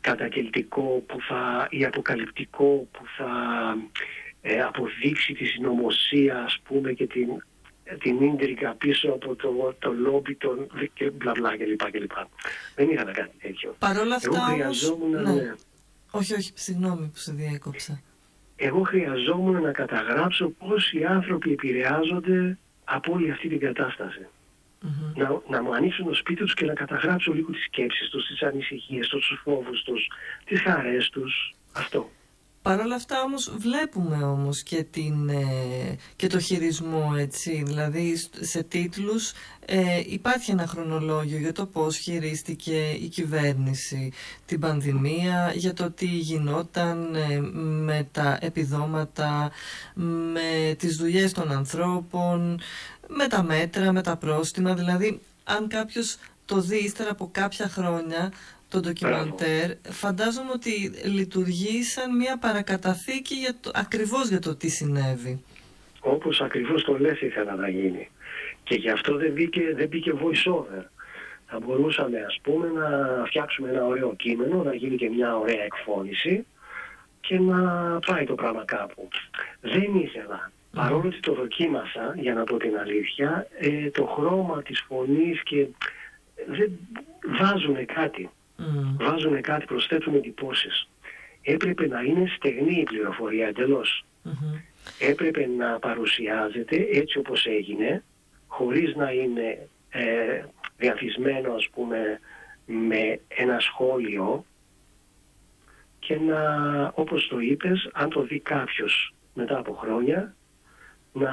καταγγελτικό 0.00 1.02
που 1.06 1.16
θα, 1.28 1.66
ή 1.70 1.84
αποκαλυπτικό 1.84 2.88
που 2.92 3.02
θα 3.16 3.30
ε, 4.42 4.60
αποδείξει 4.62 5.32
τη 5.32 5.44
συνωμοσία 5.44 6.42
ας 6.42 6.58
πούμε 6.64 6.92
και 6.92 7.06
την, 7.06 7.28
την 7.98 8.20
ίντρικα 8.22 8.74
πίσω 8.74 9.08
από 9.10 9.34
το, 9.36 9.76
το 9.78 9.92
λόμπι 9.92 10.34
των 10.34 10.66
και 10.94 11.10
μπλα 11.10 11.32
μπλα 11.36 11.56
κλπ. 11.56 11.90
κλπ. 11.90 12.12
Δεν 12.74 12.90
είχα 12.90 13.04
να 13.04 13.12
κάτι 13.12 13.36
τέτοιο. 13.42 13.76
Παρ' 13.78 13.98
όλα 13.98 14.18
Εγώ 14.22 14.34
αυτά 14.36 14.46
όμως... 14.46 14.52
χρειαζόμουν, 14.52 15.10
Ναι. 15.10 15.32
ναι. 15.32 15.54
Όχι, 16.12 16.34
όχι, 16.34 16.50
συγγνώμη 16.54 17.06
που 17.06 17.18
σε 17.18 17.32
διέκοψα. 17.32 18.02
εγώ 18.56 18.82
χρειαζόμουν 18.82 19.62
να 19.62 19.72
καταγράψω 19.72 20.48
πώς 20.48 20.92
οι 20.92 21.04
άνθρωποι 21.04 21.52
επηρεάζονται 21.52 22.58
από 22.84 23.12
όλη 23.12 23.30
αυτή 23.30 23.48
την 23.48 23.58
κατάσταση. 23.60 24.26
Μμμ. 24.80 25.12
Να, 25.16 25.40
να 25.48 25.62
μου 25.62 25.74
ανοίξουν 25.74 26.06
το 26.06 26.14
σπίτι 26.14 26.40
τους 26.42 26.54
και 26.54 26.64
να 26.64 26.74
καταγράψω 26.74 27.32
λίγο 27.32 27.52
τις 27.52 27.64
σκέψεις 27.64 28.08
τους, 28.08 28.26
τις 28.26 28.42
ανησυχίες 28.42 29.08
τους, 29.08 29.26
τους 29.28 29.40
φόβους 29.44 29.82
τους, 29.82 30.10
τις 30.44 30.60
χαρές 30.60 31.08
τους. 31.10 31.54
Αυτό. 31.72 32.10
Παρ' 32.62 32.80
όλα 32.80 32.94
αυτά 32.94 33.22
όμως 33.22 33.52
βλέπουμε 33.58 34.24
όμως 34.24 34.62
και, 34.62 34.82
την, 34.90 35.28
ε, 35.28 35.96
και 36.16 36.26
το 36.26 36.38
χειρισμό 36.40 37.14
έτσι, 37.18 37.62
δηλαδή 37.66 38.16
σ- 38.16 38.44
σε 38.44 38.62
τίτλους 38.62 39.32
ε, 39.66 40.00
υπάρχει 40.06 40.50
ένα 40.50 40.66
χρονολόγιο 40.66 41.38
για 41.38 41.52
το 41.52 41.66
πώς 41.66 41.96
χειρίστηκε 41.96 42.90
η 42.90 43.08
κυβέρνηση 43.08 44.12
την 44.46 44.60
πανδημία, 44.60 45.52
για 45.54 45.72
το 45.74 45.90
τι 45.90 46.06
γινόταν 46.06 47.14
ε, 47.14 47.40
με 47.60 48.08
τα 48.12 48.38
επιδόματα, 48.40 49.50
με 50.32 50.74
τις 50.78 50.96
δουλειές 50.96 51.32
των 51.32 51.52
ανθρώπων, 51.52 52.60
με 53.08 53.26
τα 53.28 53.42
μέτρα, 53.42 53.92
με 53.92 54.02
τα 54.02 54.16
πρόστιμα, 54.16 54.74
δηλαδή 54.74 55.20
αν 55.44 55.68
κάποιος 55.68 56.16
το 56.44 56.60
δει 56.60 56.76
ύστερα 56.76 57.10
από 57.10 57.28
κάποια 57.32 57.68
χρόνια 57.68 58.32
το 58.72 58.80
ντοκιμαντέρ, 58.80 59.70
φαντάζομαι 59.88 60.50
ότι 60.54 60.92
λειτουργεί 61.04 61.82
σαν 61.82 62.16
μια 62.16 62.38
παρακαταθήκη 62.38 63.34
για 63.34 63.54
το, 63.60 63.70
ακριβώς 63.74 64.28
για 64.28 64.38
το 64.38 64.56
τι 64.56 64.68
συνέβη. 64.68 65.44
Όπως 66.00 66.40
ακριβώς 66.40 66.84
το 66.84 66.98
λες 66.98 67.20
ήθελα 67.20 67.54
να 67.54 67.68
γίνει. 67.68 68.08
Και 68.62 68.74
γι' 68.74 68.90
αυτό 68.90 69.16
δεν 69.16 69.32
μπήκε, 69.32 69.74
δεν 69.74 69.88
μπήκε 69.88 70.12
voice 70.14 70.52
over. 70.52 70.82
Θα 71.46 71.60
μπορούσαμε 71.60 72.18
ας 72.26 72.38
πούμε 72.42 72.66
να 72.68 72.88
φτιάξουμε 73.26 73.68
ένα 73.68 73.84
ωραίο 73.86 74.14
κείμενο, 74.16 74.62
να 74.62 74.74
γίνει 74.74 74.96
και 74.96 75.08
μια 75.10 75.36
ωραία 75.36 75.62
εκφώνηση 75.62 76.46
και 77.20 77.38
να 77.38 77.60
πάει 78.06 78.24
το 78.24 78.34
πράγμα 78.34 78.64
κάπου. 78.64 79.08
Δεν 79.60 79.94
ήθελα. 79.94 80.52
Παρόλο 80.72 81.06
ότι 81.06 81.20
το 81.20 81.34
δοκίμασα, 81.34 82.14
για 82.16 82.34
να 82.34 82.44
πω 82.44 82.56
την 82.56 82.78
αλήθεια, 82.78 83.46
ε, 83.58 83.90
το 83.90 84.04
χρώμα 84.04 84.62
της 84.62 84.84
φωνής 84.88 85.42
και 85.42 85.66
δεν 86.46 86.70
βάζουν 87.38 87.86
κάτι. 87.86 88.30
Μμμ. 88.62 88.96
Βάζουν 88.96 89.40
κάτι, 89.40 89.64
προσθέτουν 89.64 90.14
εντυπώσεις. 90.14 90.88
Έπρεπε 91.42 91.86
να 91.86 92.00
είναι 92.00 92.26
στεγνή 92.36 92.80
η 92.80 92.82
πληροφορία 92.82 93.46
εντελώς 93.46 94.04
Μμμ. 94.22 94.54
έπρεπε 94.98 95.46
να 95.46 95.78
παρουσιάζεται 95.78 96.88
έτσι 96.92 97.18
όπως 97.18 97.46
έγινε, 97.46 98.02
χωρίς 98.46 98.94
να 98.94 99.10
είναι 99.10 99.68
ε, 99.90 100.44
διαθυσμένο 100.76 101.52
ας 101.52 101.68
πούμε 101.68 102.20
με 102.66 103.20
ένα 103.28 103.60
σχόλιο 103.60 104.44
και 105.98 106.18
να, 106.18 106.42
όπως 106.94 107.28
το 107.28 107.38
είπες, 107.38 107.90
αν 107.92 108.08
το 108.10 108.22
δει 108.22 108.38
κάποιος 108.40 109.14
μετά 109.34 109.58
από 109.58 109.72
χρόνια, 109.72 110.34
να 111.12 111.32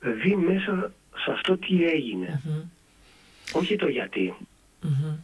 δει 0.00 0.36
μέσα 0.36 0.92
σε 1.16 1.30
αυτό 1.30 1.56
τι 1.56 1.84
έγινε. 1.84 2.40
Μμμ. 2.44 2.62
Όχι 3.52 3.76
το 3.76 3.88
γιατί. 3.88 4.34
Μμμ. 4.80 5.16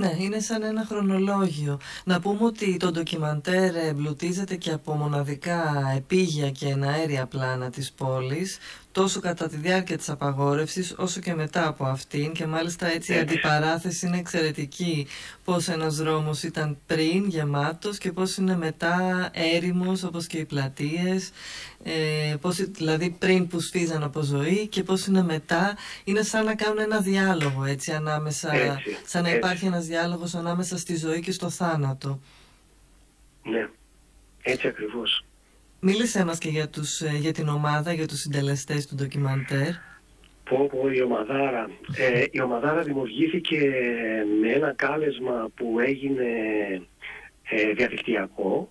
Ναι, 0.00 0.14
είναι 0.18 0.40
σαν 0.40 0.62
ένα 0.62 0.84
χρονολόγιο. 0.84 1.80
Να 2.04 2.20
πούμε 2.20 2.44
ότι 2.44 2.76
το 2.76 2.90
ντοκιμαντέρ 2.90 3.74
εμπλουτίζεται 3.76 4.56
και 4.56 4.70
από 4.72 4.94
μοναδικά 4.94 5.92
επίγεια 5.96 6.50
και 6.50 6.66
εναέρια 6.66 7.26
πλάνα 7.26 7.70
της 7.70 7.92
πόλης, 7.92 8.58
τόσο 8.92 9.20
κατά 9.20 9.48
τη 9.48 9.56
διάρκεια 9.56 9.96
της 9.96 10.08
απαγόρευσης, 10.08 10.94
όσο 10.98 11.20
και 11.20 11.34
μετά 11.34 11.66
από 11.68 11.84
αυτήν 11.84 12.32
και 12.32 12.46
μάλιστα 12.46 12.86
έτσι 12.86 13.12
η 13.12 13.16
Έτσι. 13.16 13.28
αντιπαράθεση 13.34 14.06
είναι 14.06 14.18
εξαιρετική. 14.18 15.06
Πώς 15.44 15.68
ένας 15.68 15.96
δρόμος 15.96 16.42
ήταν 16.42 16.78
πριν 16.86 17.26
γεμάτος 17.28 17.98
και 17.98 18.12
πώς 18.12 18.36
είναι 18.36 18.56
μετά 18.56 19.30
έρημος 19.32 20.02
όπως 20.02 20.26
και 20.26 20.38
οι 20.38 20.44
πλατείες, 20.44 21.30
ε, 21.82 22.34
πώς, 22.40 22.56
δηλαδή 22.56 23.10
πριν 23.18 23.46
που 23.46 23.60
σφίζαν 23.60 24.02
από 24.02 24.20
ζωή 24.22 24.66
και 24.66 24.82
πώς 24.82 25.06
είναι 25.06 25.22
μετά. 25.22 25.76
Είναι 26.04 26.22
σαν 26.22 26.44
να 26.44 26.54
κάνουν 26.54 26.78
ένα 26.78 27.00
διάλογο 27.00 27.64
έτσι 27.64 27.92
ανάμεσα, 27.92 28.52
Έτσι, 28.52 28.96
σαν 29.06 29.22
να 29.22 29.28
έτσι. 29.28 29.38
υπάρχει 29.38 29.66
ένας 29.66 29.86
διάλογος 29.86 30.34
ανάμεσα 30.34 30.78
στη 30.78 30.96
ζωή 30.96 31.20
και 31.20 31.32
στο 31.32 31.50
θάνατο. 31.50 32.20
Ναι, 33.42 33.68
έτσι 34.42 34.66
ακριβώς. 34.68 35.24
Μίλησέ 35.80 36.24
μας 36.24 36.38
και 36.38 36.48
για, 36.48 36.68
τους, 36.68 37.00
ε, 37.00 37.16
για 37.16 37.32
την 37.32 37.48
ομάδα, 37.48 37.92
για 37.92 38.06
τους 38.06 38.20
συντελεστές 38.20 38.86
του 38.86 38.94
ντοκιμαντέρ. 38.94 39.72
Πω 40.44 40.68
πω 40.72 40.90
η 40.92 41.02
ομαδάρα. 41.02 41.70
Ε, 41.96 42.24
η 42.30 42.40
ομαδάρα 42.40 42.82
δημιουργήθηκε 42.82 43.72
με 44.40 44.52
ένα 44.52 44.72
κάλεσμα 44.72 45.50
που 45.54 45.80
έγινε 45.80 46.24
ε, 47.50 47.72
διαδικτυακό. 47.72 48.70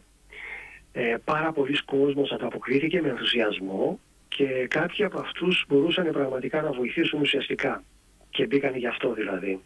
Ε, 0.92 1.16
πάρα 1.24 1.52
πολλοί 1.52 1.84
κόσμος 1.84 2.32
ανταποκρίθηκε 2.32 3.02
με 3.02 3.10
ενθουσιασμό 3.10 4.00
και 4.28 4.68
κάποιοι 4.68 5.06
από 5.06 5.20
αυτούς 5.20 5.66
μπορούσαν 5.68 6.12
πραγματικά 6.12 6.62
να 6.62 6.72
βοηθήσουν 6.72 7.22
ουσιαστικά 7.22 7.84
και 8.30 8.46
μπήκαν 8.46 8.76
γι' 8.76 8.88
αυτό 8.88 9.14
δηλαδή. 9.14 9.62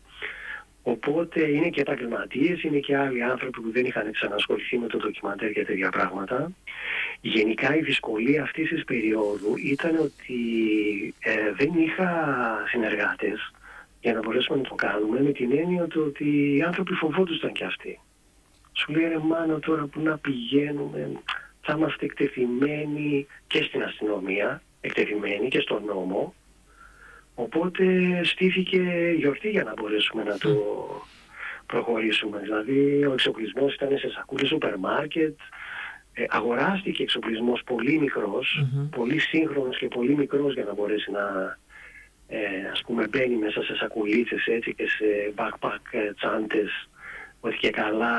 Οπότε 0.83 1.49
είναι 1.49 1.69
και 1.69 1.81
επαγγελματίες, 1.81 2.63
είναι 2.63 2.79
και 2.79 2.97
άλλοι 2.97 3.23
άνθρωποι 3.23 3.61
που 3.61 3.71
δεν 3.71 3.85
είχαν 3.85 4.11
ξανασχοληθεί 4.11 4.77
με 4.77 4.87
το 4.87 4.97
ντοκιμαντέρ 4.97 5.51
και 5.51 5.65
τέτοια 5.65 5.89
πράγματα. 5.89 6.51
Γενικά 7.21 7.75
η 7.75 7.81
δυσκολία 7.81 8.43
αυτής 8.43 8.69
της 8.69 8.83
περίοδου 8.83 9.53
ήταν 9.57 9.95
ότι 9.95 10.35
ε, 11.19 11.51
δεν 11.57 11.71
είχα 11.75 12.09
συνεργάτες 12.69 13.51
για 14.01 14.13
να 14.13 14.19
μπορέσουμε 14.19 14.57
να 14.57 14.63
το 14.63 14.75
κάνουμε 14.75 15.21
με 15.21 15.31
την 15.31 15.51
έννοια 15.57 15.87
του 15.87 16.03
ότι 16.07 16.55
οι 16.55 16.61
άνθρωποι 16.61 16.93
φοβόντουσαν 16.93 17.51
κι 17.51 17.63
αυτοί. 17.63 17.99
Σου 18.73 18.91
λέει 18.91 19.07
ρε 19.07 19.17
μάνα 19.17 19.59
τώρα 19.59 19.85
που 19.85 19.99
να 19.99 20.17
πηγαίνουμε, 20.17 21.11
θα 21.61 21.73
είμαστε 21.77 22.05
εκτεθειμένοι 22.05 23.27
και 23.47 23.63
στην 23.63 23.83
αστυνομία, 23.83 24.61
εκτεθειμένοι 24.81 25.47
και 25.47 25.59
στον 25.59 25.83
νόμο. 25.85 26.33
Οπότε 27.35 27.83
στήθηκε 28.23 29.13
γιορτή 29.17 29.49
για 29.49 29.63
να 29.63 29.73
μπορέσουμε 29.77 30.23
να 30.23 30.37
το 30.37 30.55
προχωρήσουμε. 31.65 32.39
Δηλαδή 32.39 33.05
ο 33.05 33.13
εξοπλισμός 33.13 33.73
ήταν 33.73 33.97
σε 33.97 34.09
σακούλες 34.09 34.47
σούπερ 34.47 34.77
μάρκετ, 34.77 35.39
ε, 36.13 36.23
αγοράστηκε 36.29 37.03
εξοπλισμός 37.03 37.63
πολύ 37.63 37.99
μικρός, 37.99 38.65
Μμμ. 38.73 38.89
πολύ 38.89 39.19
σύγχρονος 39.19 39.77
και 39.77 39.87
πολύ 39.87 40.15
μικρός 40.15 40.53
για 40.53 40.63
να 40.63 40.73
μπορέσει 40.73 41.11
να 41.11 41.57
ε, 42.27 42.69
ας 42.71 42.81
πούμε 42.81 43.07
μπαίνει 43.07 43.35
μέσα 43.35 43.63
σε 43.63 43.75
σακουλίτσες 43.75 44.45
έτσι 44.45 44.73
και 44.75 44.87
σε 44.87 45.33
backpack 45.35 45.79
ε, 45.91 46.13
τσάντες 46.13 46.89
ότι 47.39 47.57
και 47.57 47.69
καλά 47.69 48.15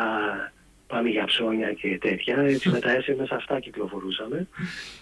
πάμε 0.95 1.09
για 1.09 1.25
ψώνια 1.25 1.73
και 1.73 1.99
τέτοια. 1.99 2.37
Έτσι 2.37 2.69
με 2.69 2.79
τα 2.79 2.91
SMS 3.01 3.27
αυτά 3.31 3.61
κυκλοφορούσαμε. 3.61 4.47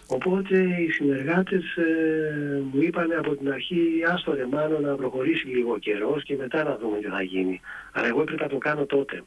Οπότε 0.07 0.57
οι 0.59 0.91
συνεργάτες 0.91 1.77
ε, 1.77 2.63
μου 2.73 2.83
είπαν 2.83 3.13
από 3.19 3.37
την 3.37 3.53
αρχή 3.53 3.79
άστο 4.13 4.35
ρε 4.35 4.47
μάνο 4.47 4.79
να 4.79 4.95
προχωρήσει 4.95 5.47
λίγο 5.47 5.79
καιρός 5.79 6.23
και 6.23 6.37
μετά 6.37 6.63
να 6.63 6.77
δούμε 6.77 6.99
τι 6.99 7.07
θα 7.07 7.23
γίνει. 7.23 7.61
Αλλά 7.93 8.07
εγώ 8.07 8.21
έπρεπε 8.21 8.43
να 8.43 8.49
το 8.49 8.59
κάνω 8.59 8.85
τότε. 8.87 9.23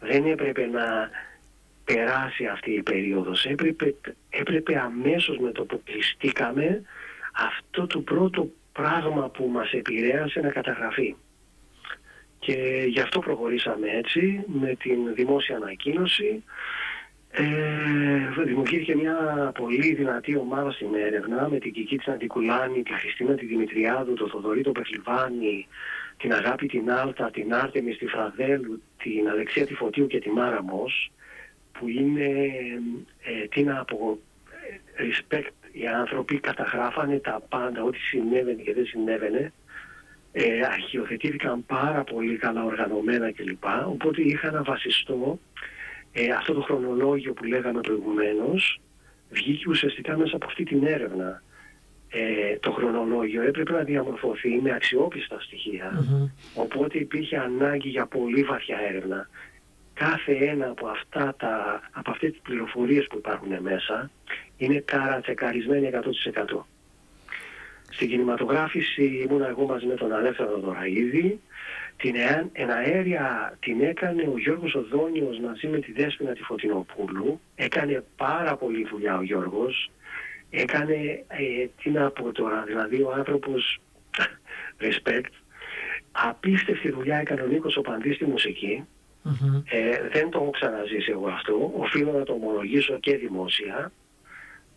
Δεν 0.00 0.24
έπρεπε 0.26 0.66
να 0.66 1.10
περάσει 1.84 2.46
αυτή 2.46 2.70
η 2.70 2.82
περίοδος. 2.82 3.44
Έπρεπε, 3.44 3.94
έπρεπε 4.30 4.78
αμέσως 4.78 5.38
με 5.38 5.52
το 5.52 5.64
που 5.64 5.80
κλειστήκαμε 5.84 6.82
αυτό 7.32 7.86
το 7.86 8.00
πρώτο 8.00 8.48
πράγμα 8.72 9.28
που 9.28 9.48
μας 9.52 9.72
επηρέασε 9.72 10.40
να 10.40 10.48
καταγραφεί. 10.48 11.14
Και 12.44 12.84
γι' 12.88 13.00
αυτό 13.00 13.18
προχωρήσαμε 13.18 13.88
έτσι 13.90 14.44
με 14.46 14.74
την 14.74 15.14
δημόσια 15.14 15.56
ανακοίνωση. 15.56 16.44
Ε, 17.30 18.42
δημιουργήθηκε 18.44 18.96
μια 18.96 19.16
πολύ 19.54 19.94
δυνατή 19.94 20.36
ομάδα 20.36 20.70
στην 20.70 20.94
έρευνα 20.94 21.48
με 21.48 21.58
την 21.58 21.72
Κική 21.72 21.96
της 21.96 22.06
Αντικουλάνη, 22.06 22.82
τη 22.82 22.92
Χριστίνα 22.92 23.34
τη 23.34 23.46
Δημητριάδου, 23.46 24.14
τον 24.14 24.28
Θοδωρή 24.28 24.62
τον 24.62 24.72
Πεχλιβάνη, 24.72 25.66
την 26.16 26.32
Αγάπη 26.32 26.66
την 26.66 26.90
Άλτα, 26.90 27.30
την 27.30 27.54
Άρτεμι 27.54 27.96
τη 27.96 28.06
Φραδέλου, 28.06 28.82
την 29.02 29.28
Αλεξία 29.28 29.66
τη 29.66 29.74
Φωτίου 29.74 30.06
και 30.06 30.18
τη 30.18 30.30
Μάρα 30.30 30.62
Μος, 30.62 31.12
που 31.72 31.88
είναι 31.88 32.30
ε, 33.22 33.46
τι 33.48 33.62
να 33.62 33.84
πω, 33.84 34.18
ε, 34.96 35.04
respect 35.04 35.52
οι 35.72 35.86
άνθρωποι 35.86 36.38
καταγράφανε 36.38 37.18
τα 37.18 37.42
πάντα, 37.48 37.82
ό,τι 37.82 37.98
συνέβαινε 37.98 38.62
και 38.62 38.74
δεν 38.74 38.86
συνέβαινε 38.86 39.52
ε, 40.36 40.60
αρχιοθετήθηκαν 40.64 41.66
πάρα 41.66 42.04
πολύ 42.04 42.36
καλά 42.36 42.64
οργανωμένα 42.64 43.32
κλπ. 43.32 43.64
Οπότε 43.86 44.22
είχα 44.22 44.50
να 44.50 44.62
βασιστώ 44.62 45.38
ε, 46.12 46.30
αυτό 46.30 46.52
το 46.52 46.60
χρονολόγιο 46.60 47.32
που 47.32 47.44
λέγαμε 47.44 47.80
προηγουμένως 47.80 48.80
βγήκε 49.30 49.68
ουσιαστικά 49.68 50.16
μέσα 50.16 50.36
από 50.36 50.46
αυτή 50.46 50.64
την 50.64 50.86
έρευνα. 50.86 51.42
Ε, 52.08 52.56
το 52.56 52.72
χρονολόγιο 52.72 53.42
έπρεπε 53.42 53.72
να 53.72 53.82
διαμορφωθεί 53.82 54.60
με 54.62 54.72
αξιόπιστα 54.72 55.38
Οπότε 56.54 56.98
υπήρχε 56.98 57.36
ανάγκη 57.36 57.88
για 57.88 58.06
πολύ 58.06 58.42
βαθιά 58.42 58.78
έρευνα. 58.88 59.28
Κάθε 59.94 60.32
ένα 60.32 60.68
από, 60.70 60.86
αυτά 60.86 61.34
τα, 61.38 61.80
από 61.92 62.10
αυτές 62.10 62.30
τις 62.30 62.40
πληροφορίες 62.40 63.06
που 63.06 63.16
υπάρχουν 63.16 63.56
μέσα 63.60 64.10
είναι 64.56 64.78
καρατσεκαρισμένη 64.78 65.90
100%. 65.92 66.64
Στην 67.94 68.08
κινηματογράφηση 68.08 69.04
ήμουν 69.04 69.42
εγώ 69.42 69.66
μαζί 69.66 69.86
με 69.86 69.94
τον 69.94 70.12
Αλέφθανο 70.12 70.58
Δωραίδη. 70.58 71.40
Την 71.96 72.14
εναέρια 72.52 73.56
την 73.60 73.80
έκανε 73.80 74.22
ο 74.22 74.38
Γιώργος 74.38 74.74
Οδόνιος 74.74 75.38
μαζί 75.38 75.66
με 75.66 75.78
τη 75.78 75.92
Δέσποινα 75.92 76.32
τη 76.32 76.42
Φωτεινοπούλου. 76.42 77.40
Έκανε 77.54 78.04
πάρα 78.16 78.56
πολύ 78.56 78.86
δουλειά 78.90 79.16
ο 79.16 79.22
Γιώργος. 79.22 79.90
Έκανε, 80.50 81.24
ε, 81.28 81.66
τι 81.82 81.90
να 81.90 82.10
πω 82.10 82.32
τώρα, 82.32 82.62
δηλαδή 82.66 83.02
ο 83.02 83.12
άνθρωπος, 83.16 83.80
respect, 84.84 85.32
απίστευτη 86.12 86.90
δουλειά 86.90 87.16
έκανε 87.16 87.42
ο 87.42 87.46
Νίκος 87.46 87.76
Οπανδής 87.76 88.14
στη 88.14 88.24
μουσικη 88.24 88.84
Ε, 89.64 90.08
δεν 90.12 90.30
το 90.30 90.38
έχω 90.38 90.50
ξαναζήσει 90.50 91.10
εγώ 91.10 91.28
αυτό. 91.28 91.72
Οφείλω 91.76 92.12
να 92.12 92.24
το 92.24 92.32
ομολογήσω 92.32 92.98
και 92.98 93.16
δημόσια. 93.16 93.92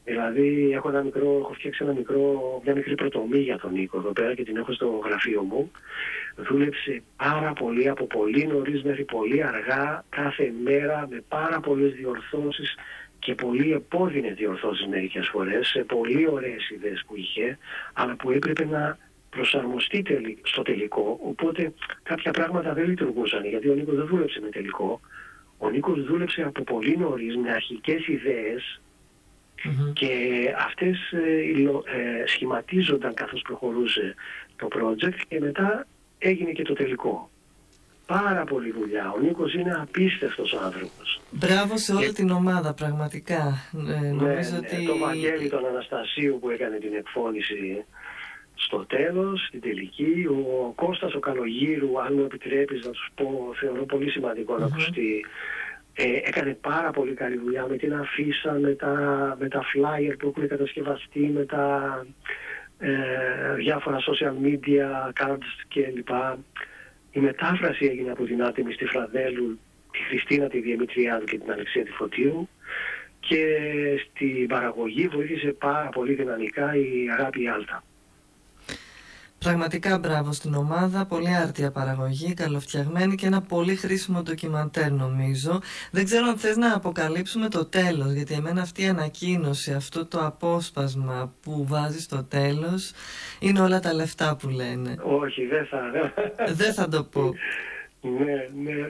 Δηλαδή 0.08 0.72
έχω, 0.74 0.90
ένα 0.90 1.04
μικρό, 1.04 1.38
έχω 1.44 1.54
φτιάξει 1.54 1.84
ένα 1.84 1.94
μικρό, 1.94 2.62
μια 2.64 2.76
μικρή 2.76 2.96
πρωτομή 2.96 3.40
για 3.40 3.58
τον 3.58 3.72
Νίκο 3.72 3.98
εδώ 3.98 4.12
πέρα 4.12 4.36
και 4.36 4.44
την 4.44 4.58
έχω 4.58 4.74
στο 4.74 5.02
γραφείο 5.06 5.42
μου. 5.42 5.72
Δούλεψε 6.36 7.02
πάρα 7.16 7.54
πολύ 7.54 7.90
από 7.90 8.06
πολύ 8.06 8.48
νωρίς 8.48 8.84
μέχρι 8.84 9.04
πολύ 9.04 9.44
αργά 9.44 10.04
κάθε 10.10 10.54
μέρα 10.64 11.08
με 11.10 11.24
πάρα 11.28 11.60
πολλές 11.60 11.94
διορθώσεις 11.94 12.76
και 13.20 13.36
πολύ 13.36 13.74
επώδυνες 13.74 14.36
διορθώσεις 14.36 14.88
μερικές 14.88 15.28
φορές 15.28 15.68
σε 15.68 15.84
πολύ 15.84 16.28
ωραίες 16.28 16.70
ιδέες 16.70 17.04
που 17.08 17.16
είχε 17.16 17.58
αλλά 17.94 18.16
που 18.16 18.32
έπρεπε 18.32 18.66
να 18.66 18.98
προσαρμοστεί 19.30 20.04
στο 20.44 20.62
τελικό 20.62 21.20
οπότε 21.22 21.74
κάποια 22.04 22.32
πράγματα 22.32 22.74
δεν 22.74 22.86
λειτουργούσαν 22.86 23.46
γιατί 23.46 23.70
ο 23.70 23.74
Νίκος 23.74 23.96
δεν 23.96 24.06
δούλεψε 24.08 24.40
με 24.40 24.50
τελικό 24.50 25.00
ο 25.58 25.70
Νίκος 25.70 26.04
δούλεψε 26.04 26.42
από 26.42 26.64
πολύ 26.64 26.98
νωρίς 26.98 27.38
με 27.38 27.52
αρχικές 27.52 28.08
ιδέες 28.08 28.80
και 29.94 30.10
αυτές 30.66 31.12
ε, 31.12 31.18
ε, 31.18 32.28
σχηματίζονταν 32.28 33.14
καθώς 33.14 33.42
προχωρούσε 33.42 34.16
το 34.56 34.68
project 34.72 35.22
και 35.28 35.40
μετά 35.40 35.88
έγινε 36.18 36.52
και 36.52 36.64
το 36.64 36.74
τελικό. 36.74 37.30
Πάρα 38.06 38.44
πολύ 38.44 38.72
δουλειά. 38.72 39.14
Ο 39.16 39.20
Νίκος 39.20 39.54
είναι 39.54 39.74
απίστευτος 39.82 40.54
άνθρωπος. 40.54 41.22
Μπράβο 41.32 41.78
σε 41.78 41.94
όλη 41.94 42.14
την 42.14 42.30
ομάδα 42.30 42.74
πραγματικά. 42.74 43.70
Ε, 43.74 44.00
ναι, 44.00 44.10
νομίζω 44.10 44.52
ναι, 44.52 44.58
ότι... 44.58 44.86
Το 44.86 44.98
Βαγγέλη 44.98 45.50
τον 45.50 45.66
Αναστασίου 45.66 46.38
που 46.42 46.50
έκανε 46.50 46.78
την 46.78 46.94
εκφώνηση 46.94 47.86
στο 48.56 48.86
τέλος, 48.86 49.46
στην 49.48 49.62
τελική. 49.62 50.28
Ο 50.30 50.72
Κώστας 50.76 51.14
ο 51.14 51.20
Καλογύρου, 51.20 52.02
αν 52.02 52.14
μου 52.14 52.24
επιτρέπεις 52.24 52.86
να 52.86 52.92
τους 52.92 53.10
πω, 53.16 53.54
θεωρώ 53.60 53.86
πολύ 53.86 54.10
σημαντικό 54.10 54.58
να 54.58 54.66
ακουστεί 54.66 55.26
ε, 56.00 56.20
έκανε 56.24 56.54
πάρα 56.62 56.92
πολύ 56.92 57.14
καλή 57.14 57.38
δουλειά 57.38 57.66
με 57.70 57.78
την 57.78 57.94
αφίσα, 57.94 58.52
με 58.52 58.76
τα, 58.76 58.94
με 59.40 59.48
τα 59.48 59.62
flyer 59.62 60.14
που 60.20 60.28
έχουν 60.28 60.48
κατασκευαστεί, 60.48 61.20
με 61.20 61.46
τα 61.46 62.06
ε, 62.80 62.92
διάφορα 63.56 63.98
social 64.00 64.34
media, 64.46 65.12
cards 65.22 65.66
κλπ. 65.68 66.10
Η 67.12 67.20
μετάφραση 67.20 67.86
έγινε 67.86 68.12
από 68.12 68.24
την 68.24 68.44
Άτιμη 68.44 68.74
στη 68.74 68.86
Φραδέλου, 68.86 69.60
τη 69.92 70.00
Χριστίνα 70.00 70.48
τη 70.48 70.60
Διεμητριάδου 70.60 71.26
και 71.26 71.38
την 71.38 71.52
Αλεξία 71.52 71.84
τη 71.84 71.92
Φωτίου 71.92 72.50
και 73.20 73.46
στην 74.06 74.48
παραγωγή 74.48 75.08
βοήθησε 75.08 75.48
πάρα 75.48 75.90
πολύ 75.90 76.14
δυναμικά 76.14 76.76
η 76.76 77.10
Αγάπη 77.18 77.48
Άλτα. 77.48 77.84
Πραγματικά 79.40 80.00
μπράβο 80.00 80.32
στην 80.32 80.54
ομάδα, 80.54 81.06
πολύ 81.06 81.36
άρτια 81.36 81.72
παραγωγή, 81.72 82.34
καλοφτιαγμένη 82.34 83.16
και 83.16 83.26
ένα 83.26 83.42
πολύ 83.42 83.76
χρήσιμο 83.76 84.22
ντοκιμαντέρ 84.22 84.92
νομίζω. 84.92 85.60
Δεν 85.92 86.06
ξέρω 86.06 86.26
αν 86.28 86.38
θες 86.38 86.58
να 86.58 86.76
αποκαλύψουμε 86.76 87.50
το 87.50 87.66
τέλος, 87.66 88.12
γιατί 88.12 88.34
εμένα 88.34 88.62
αυτή 88.62 88.84
η 88.84 88.88
ανακοίνωση, 88.88 89.74
αυτό 89.74 90.06
το 90.06 90.26
απόσπασμα 90.26 91.34
που 91.42 91.66
βάζει 91.68 92.02
στο 92.02 92.24
τέλος, 92.24 92.92
είναι 93.40 93.62
όλα 93.62 93.80
τα 93.80 93.94
λεφτά 93.94 94.36
που 94.36 94.50
λένε. 94.50 94.96
Όχι, 95.04 95.46
δεν 95.46 95.66
θα. 95.66 95.80
δεν 96.54 96.74
θα 96.74 96.88
το 96.88 97.04
πω. 97.04 97.34
ναι, 98.02 98.72
ναι. 98.72 98.90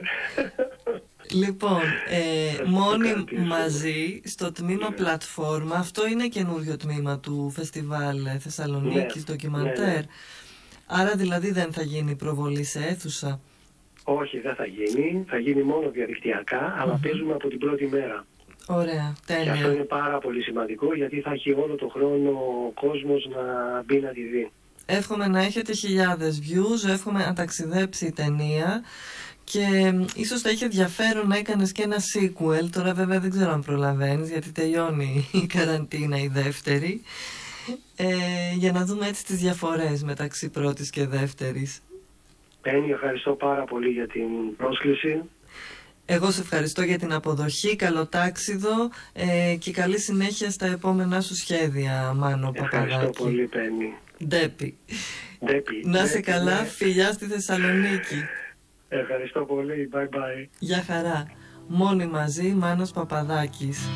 Λοιπόν, 1.30 1.80
ε, 2.08 2.62
μόνοι 2.64 3.24
μαζί 3.46 4.20
στο 4.24 4.52
τμήμα 4.52 4.88
ναι. 4.88 4.94
πλατφόρμα, 4.94 5.74
αυτό 5.74 6.06
είναι 6.06 6.28
καινούριο 6.28 6.76
τμήμα 6.76 7.18
του 7.18 7.50
Φεστιβάλ 7.50 8.16
Θεσσαλονίκης 8.38 9.16
ναι, 9.16 9.22
Ντοκιμαντέρ. 9.22 9.76
Ναι, 9.76 10.02
Άρα 10.86 11.14
δηλαδή 11.16 11.50
δεν 11.50 11.72
θα 11.72 11.82
γίνει 11.82 12.14
προβολή 12.16 12.64
σε 12.64 12.78
αίθουσα; 12.78 13.40
Όχι, 14.04 14.38
δεν 14.38 14.54
θα 14.54 14.66
γίνει. 14.66 15.24
Θα 15.28 15.38
γίνει 15.38 15.62
μόνο 15.62 15.90
διαδικτυακά, 15.90 16.76
αλλά 16.78 17.00
παίζουμε 17.02 17.32
από 17.32 17.48
την 17.48 17.58
πρώτη 17.58 17.86
μέρα. 17.86 18.26
Ωραία, 18.66 19.16
τέλεια. 19.26 19.44
Και 19.44 19.50
αυτό 19.50 19.72
είναι 19.72 19.84
πάρα 19.84 20.18
πολύ 20.18 20.42
σημαντικό 20.42 20.94
γιατί 20.94 21.20
θα 21.20 21.30
έχει 21.30 21.52
όλο 21.52 21.74
το 21.74 21.88
χρόνο 21.88 22.30
ο 22.30 22.72
κόσμος 22.74 23.28
να 23.34 23.42
μπει 23.82 24.00
να 24.00 24.08
τη 24.08 24.22
δει. 24.22 24.50
Εύχομαι 24.86 25.26
να 25.26 25.42
έχετε 25.42 25.72
χιλιάδες 25.72 26.40
views, 26.42 26.90
εύχομαι 26.90 27.24
να 27.24 27.32
ταξιδέψει 27.32 28.06
η 28.06 28.12
ταινία 28.12 28.82
και 29.50 29.92
ίσως 30.14 30.40
θα 30.40 30.50
είχε 30.50 30.64
ενδιαφέρον 30.64 31.28
να 31.28 31.36
έκανες 31.36 31.72
και 31.72 31.82
ένα 31.82 31.96
sequel, 31.96 32.68
τώρα 32.72 32.94
βέβαια 32.94 33.20
δεν 33.20 33.30
ξέρω 33.30 33.50
αν 33.50 33.62
προλαβαίνεις 33.62 34.30
γιατί 34.30 34.52
τελειώνει 34.52 35.28
η 35.32 35.46
καραντίνα 35.46 36.18
η 36.18 36.28
δεύτερη 36.28 37.02
ε, 37.96 38.06
για 38.54 38.72
να 38.72 38.84
δούμε 38.84 39.06
έτσι 39.06 39.24
τις 39.24 39.36
διαφορές 39.36 40.02
μεταξύ 40.02 40.50
πρώτης 40.50 40.90
και 40.90 41.06
δεύτερης. 41.06 41.80
Πέννη, 42.60 42.90
ευχαριστώ 42.90 43.32
πάρα 43.32 43.64
πολύ 43.64 43.88
για 43.88 44.06
την 44.06 44.56
πρόσκληση. 44.56 45.22
Εγώ 46.06 46.30
σε 46.30 46.40
ευχαριστώ 46.40 46.82
για 46.82 46.98
την 46.98 47.12
αποδοχή, 47.12 47.76
καλό 47.76 48.06
τάξιδο 48.06 48.90
ε, 49.12 49.54
και 49.58 49.70
καλή 49.70 49.98
συνέχεια 50.00 50.50
στα 50.50 50.66
επόμενά 50.66 51.20
σου 51.20 51.34
σχέδια, 51.34 52.12
Μάνο 52.16 52.52
Παπαδάκη. 52.52 52.92
Ευχαριστώ 52.92 53.22
πολύ, 53.22 53.46
Πέννη. 53.46 53.94
Ντέπι. 54.26 54.76
Ντέπι. 55.44 55.82
Να 55.84 56.06
σε 56.06 56.20
καλά, 56.20 56.60
ναι. 56.60 56.66
φιλιά 56.66 57.12
στη 57.12 57.24
Θεσσαλονίκη. 57.24 58.24
Ευχαριστώ 58.88 59.44
πολύ, 59.44 59.88
bye 59.92 60.08
bye. 60.08 60.48
Γεια 60.58 60.82
χαρά. 60.82 61.26
Μόνοι 61.66 62.06
μαζί, 62.06 62.54
Μάνος 62.54 62.90
Παπαδάκης. 62.90 63.88